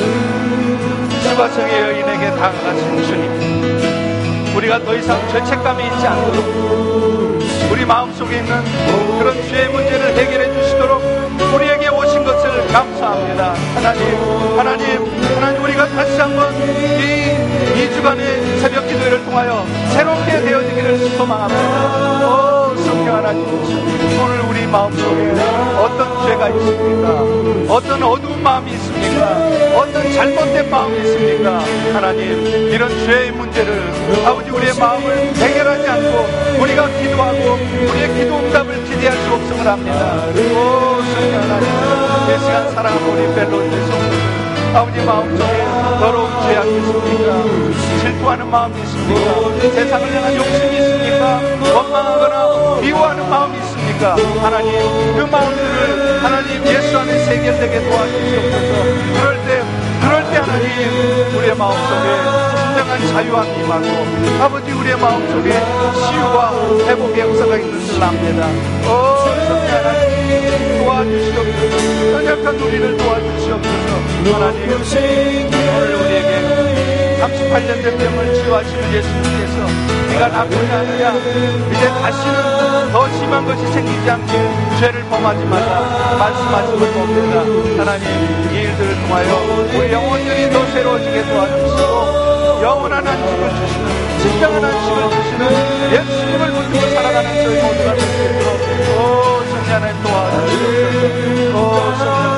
수바성의 1.23 1.81
여인에게 1.81 2.31
다가가신 2.31 3.03
주님 3.05 4.57
우리가 4.57 4.79
더 4.81 4.95
이상 4.95 5.19
죄책감이 5.29 5.85
있지 5.85 6.07
않도록 6.07 7.43
우리 7.73 7.87
마음속에 7.87 8.39
있는 8.39 8.63
그런 9.19 9.35
죄의 9.49 9.71
문제 9.71 9.92
감사합니다. 12.73 13.53
하나님, 13.75 14.03
하나님, 14.59 15.05
하나님 15.37 15.63
우리가 15.63 15.87
다시 15.89 16.19
한번 16.19 16.55
이 16.55 17.91
2주간의 17.91 18.61
새벽 18.61 18.89
기도회를 18.89 19.25
통하여 19.25 19.65
새롭게 19.93 20.41
되어지기를 20.41 21.11
소망합니다. 21.11 22.52
오, 22.93 22.95
성령 22.95 23.17
하나님, 23.17 23.47
오늘 24.23 24.41
우리 24.51 24.67
마음속에 24.67 25.31
어떤 25.79 26.27
죄가 26.27 26.51
있습니까? 26.51 27.73
어떤 27.73 28.03
어두운 28.03 28.43
마음이 28.43 28.71
있습니까? 28.73 29.31
어떤 29.75 30.13
잘못된 30.13 30.71
마음이 30.71 30.99
있습니까? 30.99 31.61
하나님, 31.95 32.47
이런 32.71 32.91
죄의 32.91 33.33
문제를 33.33 33.83
아버지 34.27 34.51
우리의 34.51 34.75
마음을 34.75 35.35
해결하지 35.35 35.89
않고 35.89 36.61
우리가 36.61 36.87
기도하고 36.89 37.39
우리의 37.91 38.15
기도 38.15 38.37
응답을 38.37 38.85
기대할 38.85 39.17
수 39.17 39.33
없음을 39.33 39.67
합니다. 39.67 40.27
오, 40.27 41.01
성령 41.15 41.43
하나님, 41.45 41.67
이 42.29 42.39
시간 42.41 42.71
사랑하는 42.73 43.09
우리 43.09 43.35
벨로니 43.35 43.71
성도들 43.71 44.43
아버지 44.75 45.01
마음속에 45.05 45.65
더러운 45.99 46.31
죄악이 46.43 46.77
있습니까? 46.77 47.43
질투하는 48.01 48.51
마음이 48.51 48.83
있습니까? 48.83 49.71
세상을 49.71 50.15
향한 50.15 50.37
욕심이 50.37 50.77
있습니까? 50.77 51.41
원망하거나 51.75 52.42
미워하는 52.83 53.31
마음이 53.31 53.57
있습니까? 53.59 54.17
하나님 54.43 54.73
그 55.17 55.23
마음들을 55.31 56.25
하나님 56.25 56.67
예수 56.67 56.99
안에 56.99 57.25
세결되게 57.25 57.89
도와주시옵소서 57.89 58.73
그럴 59.21 59.37
때 59.47 59.63
그럴 60.01 60.25
때 60.31 60.37
하나님 60.39 61.37
우리의 61.37 61.55
마음속에 61.55 62.53
진정한 62.67 63.07
자유와 63.13 63.45
임하고 63.45 64.43
아버지 64.43 64.73
우리의 64.73 64.97
마음속에 64.99 65.51
치유와 65.95 66.53
회복의 66.89 67.21
역사가 67.21 67.57
있는 67.57 67.87
줄 67.87 68.03
압니다. 68.03 68.49
오 68.85 69.17
성령 69.25 69.57
하나님 69.71 70.85
도와주시옵소서 70.85 72.13
연약한 72.15 72.61
우리를 72.61 72.97
도와주시옵소서 72.97 74.35
하나님 74.35 74.73
오늘 74.73 75.95
우리에게 75.95 76.52
38년 77.23 77.83
된 77.83 77.97
병을 77.99 78.35
치유하시는 78.35 78.93
예수님께서 78.95 79.57
네가 80.11 80.29
나쁘지 80.29 80.73
않느냐 80.73 81.13
이제 81.71 81.89
다시는 81.89 82.91
더 82.91 83.09
심한 83.11 83.45
것이 83.47 83.65
생기지 83.73 84.11
않게 84.11 84.33
죄를 84.81 85.05
범하지 85.05 85.45
말라. 85.45 86.17
말씀하신 86.19 86.79
걸 86.81 86.93
봅니다 86.93 87.41
하나님 87.79 88.07
이 88.51 88.55
일들을 88.59 89.01
통하여 89.03 89.29
우리 89.73 89.93
영혼들이 89.93 90.51
더 90.51 90.67
새로워지게 90.67 91.25
도와주시고 91.27 92.63
영원한 92.63 93.07
안식을 93.07 93.51
주시는 93.51 93.87
진정한 94.21 94.65
안식을 94.65 95.11
주시는 95.11 95.43
예수님을 95.93 96.51
붙들고 96.53 96.95
살아가는 96.95 97.31
저희 97.35 97.63
모두가 97.63 97.95
될수 97.95 98.23
있도록 98.25 98.49
오 98.99 99.45
성령 99.49 99.75
하나님 99.75 100.03
도와주시옵소서. 100.03 101.57
오 101.57 101.95
성령 101.97 102.32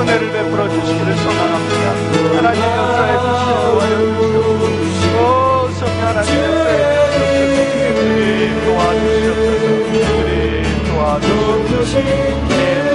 은혜를 0.00 0.32
베풀어 0.32 0.68
주시기를 0.68 1.14
소망합니다. 1.16 1.90
하나님 2.36 2.62
역사에 2.62 3.12
주시옵소서 3.20 4.66
오 5.20 5.22
성령 5.72 6.06
하나님 6.06 6.30
역사에 6.42 6.80
주님 7.94 8.64
도와주시옵소서 8.64 10.08
주님 11.84 12.00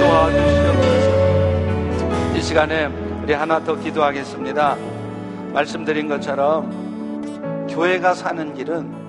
도와주시옵소서 0.00 2.36
이 2.36 2.40
시간에 2.42 2.86
우리 3.22 3.32
하나 3.32 3.60
더 3.62 3.76
기도하겠습니다. 3.76 4.76
말씀드린 5.52 6.08
것처럼 6.08 7.66
교회가 7.70 8.14
사는 8.14 8.56
일은 8.56 9.06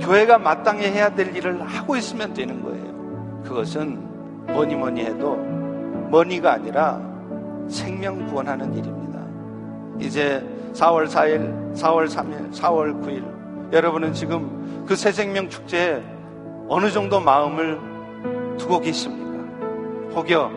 교회가 0.00 0.38
마땅히 0.38 0.86
해야 0.86 1.08
될 1.14 1.36
일을 1.36 1.62
하고 1.62 1.94
있으면 1.96 2.34
되는 2.34 2.60
거예요. 2.62 3.42
그것은 3.44 3.98
뭐니 4.52 4.74
뭐니 4.74 5.02
해도 5.02 5.36
머니가 6.10 6.54
아니라 6.54 7.00
생명 7.68 8.26
구원하는 8.26 8.72
일입니다. 8.74 9.18
이제 10.00 10.44
4월 10.74 11.06
4일, 11.08 11.74
4월 11.74 12.08
3일, 12.08 12.52
4월 12.52 13.02
9일 13.02 13.72
여러분은 13.72 14.12
지금 14.12 14.84
그 14.86 14.94
새 14.96 15.12
생명 15.12 15.48
축제에 15.48 16.02
어느 16.68 16.90
정도 16.90 17.20
마음을 17.20 17.78
두고 18.58 18.80
계십니까? 18.80 19.28
혹여 20.14 20.50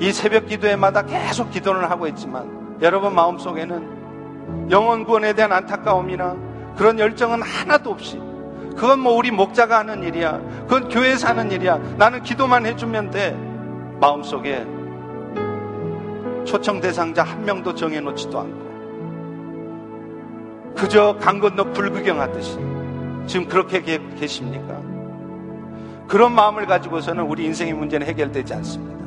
이 0.00 0.12
새벽 0.12 0.46
기도회마다 0.46 1.02
계속 1.02 1.50
기도를 1.50 1.90
하고 1.90 2.06
있지만 2.06 2.78
여러분 2.80 3.14
마음속에는 3.14 4.70
영원 4.70 5.04
구원에 5.04 5.34
대한 5.34 5.52
안타까움이나 5.52 6.36
그런 6.76 6.98
열정은 6.98 7.42
하나도 7.42 7.90
없이 7.90 8.18
그건 8.76 9.00
뭐 9.00 9.12
우리 9.14 9.30
목자가 9.30 9.80
하는 9.80 10.02
일이야. 10.02 10.40
그건 10.66 10.88
교회에서 10.88 11.28
하는 11.28 11.50
일이야. 11.50 11.76
나는 11.98 12.22
기도만 12.22 12.64
해주면 12.64 13.10
돼. 13.10 13.36
마음속에 14.00 14.64
초청 16.44 16.80
대상자 16.80 17.22
한 17.22 17.44
명도 17.44 17.74
정해놓지도 17.74 18.38
않고 18.38 18.70
그저 20.74 21.16
강 21.20 21.40
건너 21.40 21.64
불구경하듯이 21.72 22.58
지금 23.26 23.46
그렇게 23.46 23.82
계십니까? 23.82 24.80
그런 26.08 26.34
마음을 26.34 26.66
가지고서는 26.66 27.24
우리 27.24 27.44
인생의 27.44 27.74
문제는 27.74 28.06
해결되지 28.06 28.54
않습니다. 28.54 29.00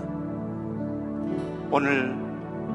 오늘 1.71 2.15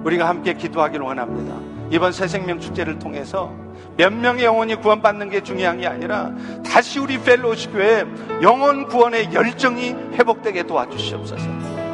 우리가 0.05 0.29
함께 0.29 0.53
기도하기를 0.53 1.05
원합니다. 1.05 1.55
이번 1.91 2.13
새 2.13 2.29
생명 2.29 2.61
축제를 2.61 2.99
통해서 2.99 3.55
몇 3.97 4.13
명의 4.13 4.45
영혼이 4.45 4.75
구원받는 4.77 5.31
게 5.31 5.43
중요한 5.43 5.79
게 5.79 5.87
아니라 5.87 6.33
다시 6.65 6.99
우리 6.99 7.19
펠로시 7.19 7.71
교회 7.71 8.05
영혼 8.43 8.87
구원의 8.87 9.33
열정이 9.33 9.95
회복되게 10.15 10.65
도와주시옵소서. 10.65 11.49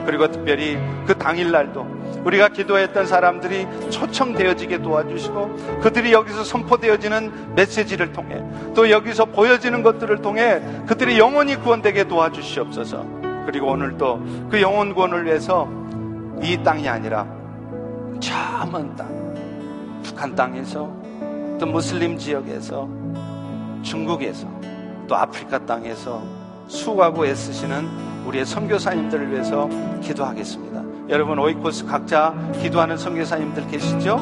그리고 0.04 0.28
특별히 0.30 0.76
그 1.06 1.16
당일날도 1.16 2.03
우리가 2.24 2.48
기도했던 2.48 3.06
사람들이 3.06 3.66
초청되어지게 3.90 4.82
도와주시고 4.82 5.80
그들이 5.82 6.12
여기서 6.12 6.44
선포되어지는 6.44 7.54
메시지를 7.54 8.12
통해 8.12 8.42
또 8.74 8.90
여기서 8.90 9.26
보여지는 9.26 9.82
것들을 9.82 10.22
통해 10.22 10.60
그들이 10.86 11.18
영혼이 11.18 11.56
구원되게 11.56 12.04
도와주시옵소서. 12.04 13.24
그리고 13.46 13.68
오늘도 13.68 14.48
그 14.50 14.60
영혼 14.60 14.94
구원을 14.94 15.26
위해서 15.26 15.68
이 16.42 16.58
땅이 16.62 16.88
아니라 16.88 17.26
참먼 18.20 18.96
땅, 18.96 20.02
북한 20.02 20.34
땅에서 20.34 20.90
또 21.58 21.66
무슬림 21.66 22.16
지역에서 22.18 22.88
중국에서 23.82 24.48
또 25.06 25.14
아프리카 25.14 25.58
땅에서 25.58 26.22
수고하고 26.66 27.26
애쓰시는 27.26 27.86
우리의 28.26 28.46
선교사님들을 28.46 29.30
위해서 29.30 29.68
기도하겠습니다. 30.02 30.73
여러분 31.08 31.38
오이코스 31.38 31.84
각자 31.86 32.34
기도하는 32.62 32.96
선교사님들 32.96 33.68
계시죠? 33.68 34.16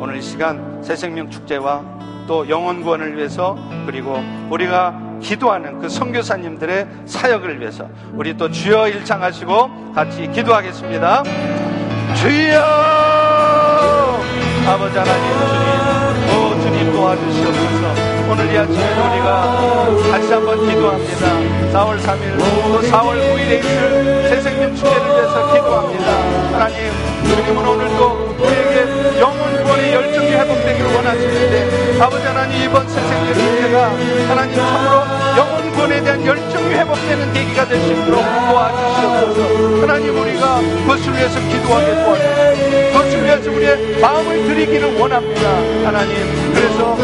오늘 0.00 0.16
이 0.16 0.22
시간 0.22 0.82
새 0.82 0.96
생명 0.96 1.30
축제와 1.30 1.82
또 2.26 2.48
영원 2.48 2.82
구원을 2.82 3.16
위해서 3.16 3.56
그리고 3.86 4.20
우리가 4.50 5.00
기도하는 5.22 5.78
그 5.78 5.88
선교사님들의 5.88 6.88
사역을 7.06 7.60
위해서 7.60 7.88
우리 8.12 8.36
또 8.36 8.50
주여 8.50 8.88
일창하시고 8.88 9.92
같이 9.94 10.28
기도하겠습니다. 10.32 11.22
주여! 12.16 12.60
아버지 14.66 14.98
하나님 14.98 15.24
주님 15.46 16.36
오 16.36 16.60
주님 16.60 16.92
도와주시옵소서 16.92 18.32
오늘 18.32 18.52
이 18.52 18.58
아침에 18.58 18.82
우리가 18.82 20.10
다시 20.10 20.32
한번 20.32 20.58
기도합니다 20.68 21.26
4월 21.72 21.96
3일 22.00 22.38
또 22.38 22.80
4월 22.80 23.14
9일에 23.14 23.60
있을 23.60 24.25
새생명 24.66 24.74
축제를 24.74 25.06
위해서 25.06 25.52
기도합니다. 25.52 26.12
하나님 26.52 26.92
주님은 27.24 27.66
오늘도 27.66 28.36
우리에게 28.38 29.20
영혼 29.20 29.62
구원의 29.62 29.92
열정이 29.92 30.30
회복되기를 30.32 30.94
원하시는데 30.94 31.98
아버지 32.00 32.26
하나님 32.26 32.62
이번 32.62 32.88
새생명 32.88 33.34
축제가 33.34 33.90
하나님 34.28 34.54
참으로 34.56 35.04
영혼 35.36 35.72
구원에 35.72 36.02
대한 36.02 36.24
열정이 36.26 36.74
회복되는 36.74 37.32
계기가 37.32 37.62
있도록 37.64 38.24
도와주시옵소서. 38.50 39.80
하나님 39.82 40.18
우리가 40.20 40.60
그것을 40.60 41.12
위해서 41.12 41.38
기도하게 41.40 41.94
도와주시옵소서 42.02 42.92
그것을 42.92 43.24
위해서 43.24 43.50
우리의 43.50 44.00
마음을 44.00 44.44
드리기를 44.46 44.98
원합니다. 44.98 45.48
하나님 45.84 46.52
그래서 46.54 46.96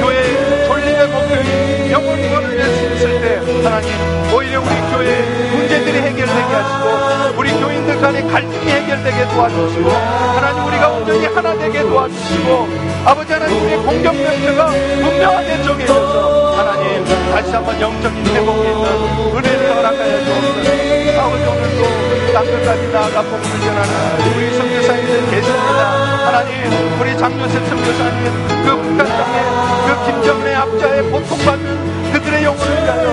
교회 0.00 0.61
목표인 1.06 1.90
영혼 1.90 2.20
구원을 2.28 2.56
위해서 2.56 2.94
있을 2.94 3.20
때 3.20 3.36
하나님 3.64 3.90
오히려 4.34 4.60
우리 4.60 4.68
교회 4.90 5.22
문제들이 5.50 5.98
해결되게 5.98 6.54
하시고 6.54 7.38
우리 7.38 7.50
교인들 7.52 8.00
간의 8.00 8.28
갈등이 8.28 8.70
해결되게 8.70 9.28
도와주시고 9.28 9.90
하나님 9.90 10.64
우리가 10.66 10.88
온전히 10.88 11.26
하나 11.26 11.54
되게 11.54 11.82
도와주시고 11.82 12.68
아버지 13.04 13.32
하나님 13.32 13.62
우리의 13.62 13.78
공격 13.78 14.14
명제가 14.14 14.66
분명하게 14.66 15.62
정해져서 15.62 16.56
하나님 16.56 17.04
다시 17.32 17.50
한번 17.52 17.80
영적인 17.80 18.26
회복이 18.26 18.68
있는 18.68 19.36
은혜를 19.36 19.76
허락하여 19.76 20.24
주옵소서. 20.24 21.20
아버지 21.20 21.44
오늘도 21.44 22.32
땅끝까지 22.32 22.88
나아가 22.92 23.22
복음을 23.22 23.60
전하는 23.60 23.92
우리 24.34 24.56
성교사님들 24.56 25.30
계십니다. 25.30 25.80
하나님 26.26 27.00
우리 27.00 27.16
장요셉 27.18 27.66
성교사님 27.68 28.64
그 28.64 28.81
북한 28.92 29.08
땅에 29.08 29.42
그 29.86 30.04
김정래 30.04 30.54
압자에 30.54 31.02
보통받는 31.10 32.12
그들의 32.12 32.44
영혼을 32.44 32.76
위하여 32.84 33.08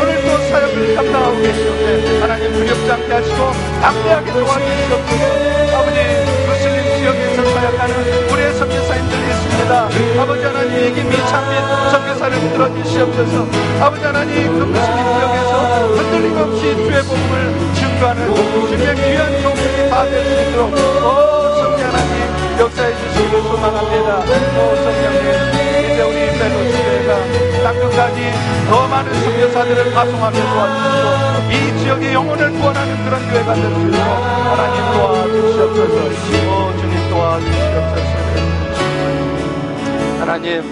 오늘도 0.00 0.38
사역을 0.48 0.94
감당하고 0.94 1.36
계시는데 1.42 2.20
하나님 2.20 2.52
두렵지 2.52 2.92
않게 2.92 3.12
하시고 3.12 3.52
담대하게 3.82 4.32
도와주시옵소서 4.32 5.74
아버지 5.76 5.98
무슬림 6.46 6.98
지역에서 6.98 7.50
사역하는 7.52 8.28
우리의 8.30 8.54
선교사님들 8.54 9.18
있습니다. 9.18 9.88
아버지 10.22 10.44
하나님 10.44 10.96
이 10.96 11.02
미창민 11.02 11.60
선교사를 11.90 12.40
들어 12.52 12.74
주시옵소서. 12.84 13.46
아버지 13.80 14.04
하나님 14.04 14.56
그 14.56 14.64
무슬림 14.64 15.04
지역에서 15.04 15.86
흔들림 15.96 16.38
없이 16.38 16.60
주의 16.76 17.02
복음을 17.02 17.74
증거하는 17.74 18.34
주님의 18.68 18.94
귀한 18.94 19.42
종들이 19.42 19.90
다 19.90 20.04
될 20.04 20.24
수 20.24 20.50
있도록 20.50 21.43
역사해 22.58 22.94
주시기를 22.96 23.42
소망합니다 23.42 24.18
오 24.18 24.76
성령님 24.76 25.26
이제 25.84 26.02
우리 26.02 26.18
멜로시대가 26.38 27.10
땅끝까지 27.64 28.18
더 28.68 28.88
많은 28.88 29.12
선교사들을 29.14 29.92
파송하며 29.92 30.36
도와주시고 30.38 31.04
이 31.50 31.78
지역의 31.78 32.14
영혼을 32.14 32.50
구원하는 32.52 33.04
그런 33.04 33.20
교회가 33.30 33.54
될수 33.54 33.80
있도록 33.80 33.98
하나님 33.98 34.76
도와주시옵소서 34.92 35.96
오 36.48 36.76
주님 36.78 37.10
도와주시옵소서. 37.10 38.14
하나님, 40.20 40.64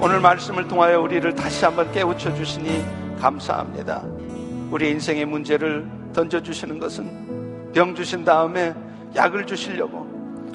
오늘 0.00 0.20
말씀을 0.20 0.66
통하여 0.66 1.00
우리를 1.00 1.34
다시 1.34 1.64
한번 1.64 1.92
깨우쳐 1.92 2.34
주시니 2.34 2.84
감사합니다. 3.20 4.02
우리 4.70 4.90
인생의 4.90 5.26
문제를 5.26 5.86
던져 6.14 6.42
주시는 6.42 6.78
것은 6.78 7.72
병 7.74 7.94
주신 7.94 8.24
다음에 8.24 8.74
약을 9.14 9.46
주시려고 9.46 10.06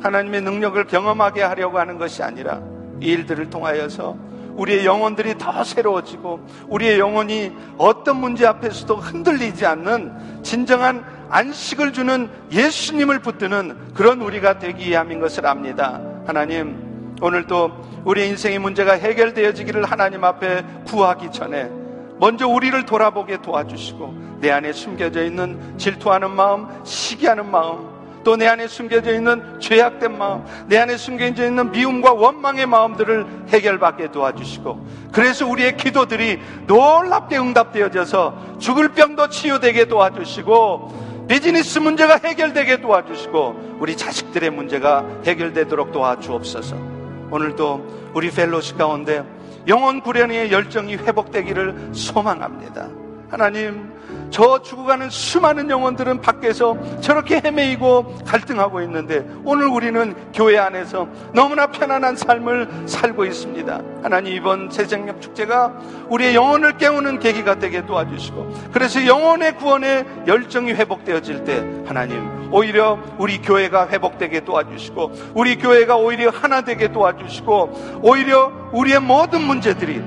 하나님의 0.01 0.41
능력을 0.41 0.83
경험하게 0.85 1.43
하려고 1.43 1.79
하는 1.79 1.97
것이 1.97 2.23
아니라 2.23 2.61
이 3.01 3.07
일들을 3.07 3.49
통하여서 3.49 4.29
우리의 4.55 4.85
영혼들이 4.85 5.37
더 5.37 5.63
새로워지고 5.63 6.45
우리의 6.67 6.99
영혼이 6.99 7.51
어떤 7.77 8.17
문제 8.17 8.45
앞에서도 8.45 8.95
흔들리지 8.95 9.65
않는 9.65 10.43
진정한 10.43 11.05
안식을 11.29 11.93
주는 11.93 12.29
예수님을 12.51 13.19
붙드는 13.19 13.93
그런 13.93 14.21
우리가 14.21 14.59
되기 14.59 14.89
위함인 14.89 15.19
것을 15.19 15.45
압니다. 15.45 16.01
하나님, 16.25 17.15
오늘도 17.21 18.01
우리 18.05 18.27
인생의 18.27 18.59
문제가 18.59 18.93
해결되어지기를 18.93 19.85
하나님 19.85 20.23
앞에 20.23 20.63
구하기 20.85 21.31
전에 21.31 21.69
먼저 22.19 22.47
우리를 22.47 22.85
돌아보게 22.85 23.41
도와주시고 23.41 24.39
내 24.41 24.51
안에 24.51 24.73
숨겨져 24.73 25.23
있는 25.23 25.77
질투하는 25.77 26.31
마음, 26.31 26.67
시기하는 26.83 27.49
마음, 27.49 27.98
또 28.29 28.37
내 28.37 28.45
안에 28.45 28.67
숨겨져 28.67 29.11
있는 29.11 29.59
죄악된 29.59 30.15
마음, 30.15 30.45
내 30.67 30.77
안에 30.77 30.97
숨겨져 30.97 31.47
있는 31.47 31.71
미움과 31.71 32.13
원망의 32.13 32.67
마음들을 32.67 33.25
해결받게 33.49 34.11
도와주시고 34.11 34.85
그래서 35.11 35.47
우리의 35.47 35.77
기도들이 35.77 36.39
놀랍게 36.67 37.39
응답되어져서 37.39 38.57
죽을 38.59 38.89
병도 38.89 39.29
치유되게 39.29 39.85
도와주시고 39.85 41.25
비즈니스 41.27 41.79
문제가 41.79 42.19
해결되게 42.23 42.81
도와주시고 42.81 43.77
우리 43.79 43.97
자식들의 43.97 44.51
문제가 44.51 45.03
해결되도록 45.25 45.91
도와주옵소서. 45.91 46.75
오늘도 47.31 48.11
우리 48.13 48.29
펠로시 48.29 48.75
가운데 48.75 49.23
영혼 49.67 50.01
구련의 50.01 50.51
열정이 50.51 50.97
회복되기를 50.97 51.89
소망합니다. 51.93 52.89
하나님, 53.29 53.88
저 54.31 54.61
죽어가는 54.61 55.09
수많은 55.09 55.69
영혼들은 55.69 56.21
밖에서 56.21 56.77
저렇게 57.01 57.41
헤매이고 57.43 58.19
갈등하고 58.25 58.81
있는데 58.81 59.25
오늘 59.43 59.67
우리는 59.67 60.15
교회 60.33 60.57
안에서 60.57 61.07
너무나 61.33 61.67
편안한 61.67 62.15
삶을 62.15 62.69
살고 62.85 63.25
있습니다. 63.25 63.81
하나님 64.03 64.33
이번 64.33 64.69
새생명 64.69 65.19
축제가 65.19 65.73
우리의 66.09 66.35
영혼을 66.35 66.77
깨우는 66.77 67.19
계기가 67.19 67.55
되게 67.55 67.85
도와주시고 67.85 68.69
그래서 68.71 69.05
영혼의 69.05 69.55
구원의 69.57 70.05
열정이 70.27 70.73
회복되어질 70.73 71.43
때 71.43 71.65
하나님 71.85 72.49
오히려 72.51 72.99
우리 73.17 73.41
교회가 73.41 73.89
회복되게 73.89 74.41
도와주시고 74.41 75.11
우리 75.35 75.57
교회가 75.57 75.97
오히려 75.97 76.29
하나 76.29 76.61
되게 76.61 76.91
도와주시고 76.91 78.01
오히려 78.03 78.51
우리의 78.73 78.99
모든 78.99 79.41
문제들이 79.41 80.01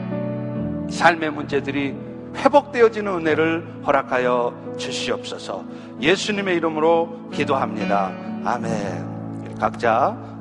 삶의 0.90 1.30
문제들이 1.30 2.11
회복되어지는 2.36 3.12
은혜를 3.20 3.82
허락하여 3.86 4.74
주시옵소서. 4.78 5.64
예수님의 6.00 6.56
이름으로 6.56 7.30
기도합니다. 7.32 8.12
아멘. 8.44 9.56
각자 9.58 10.16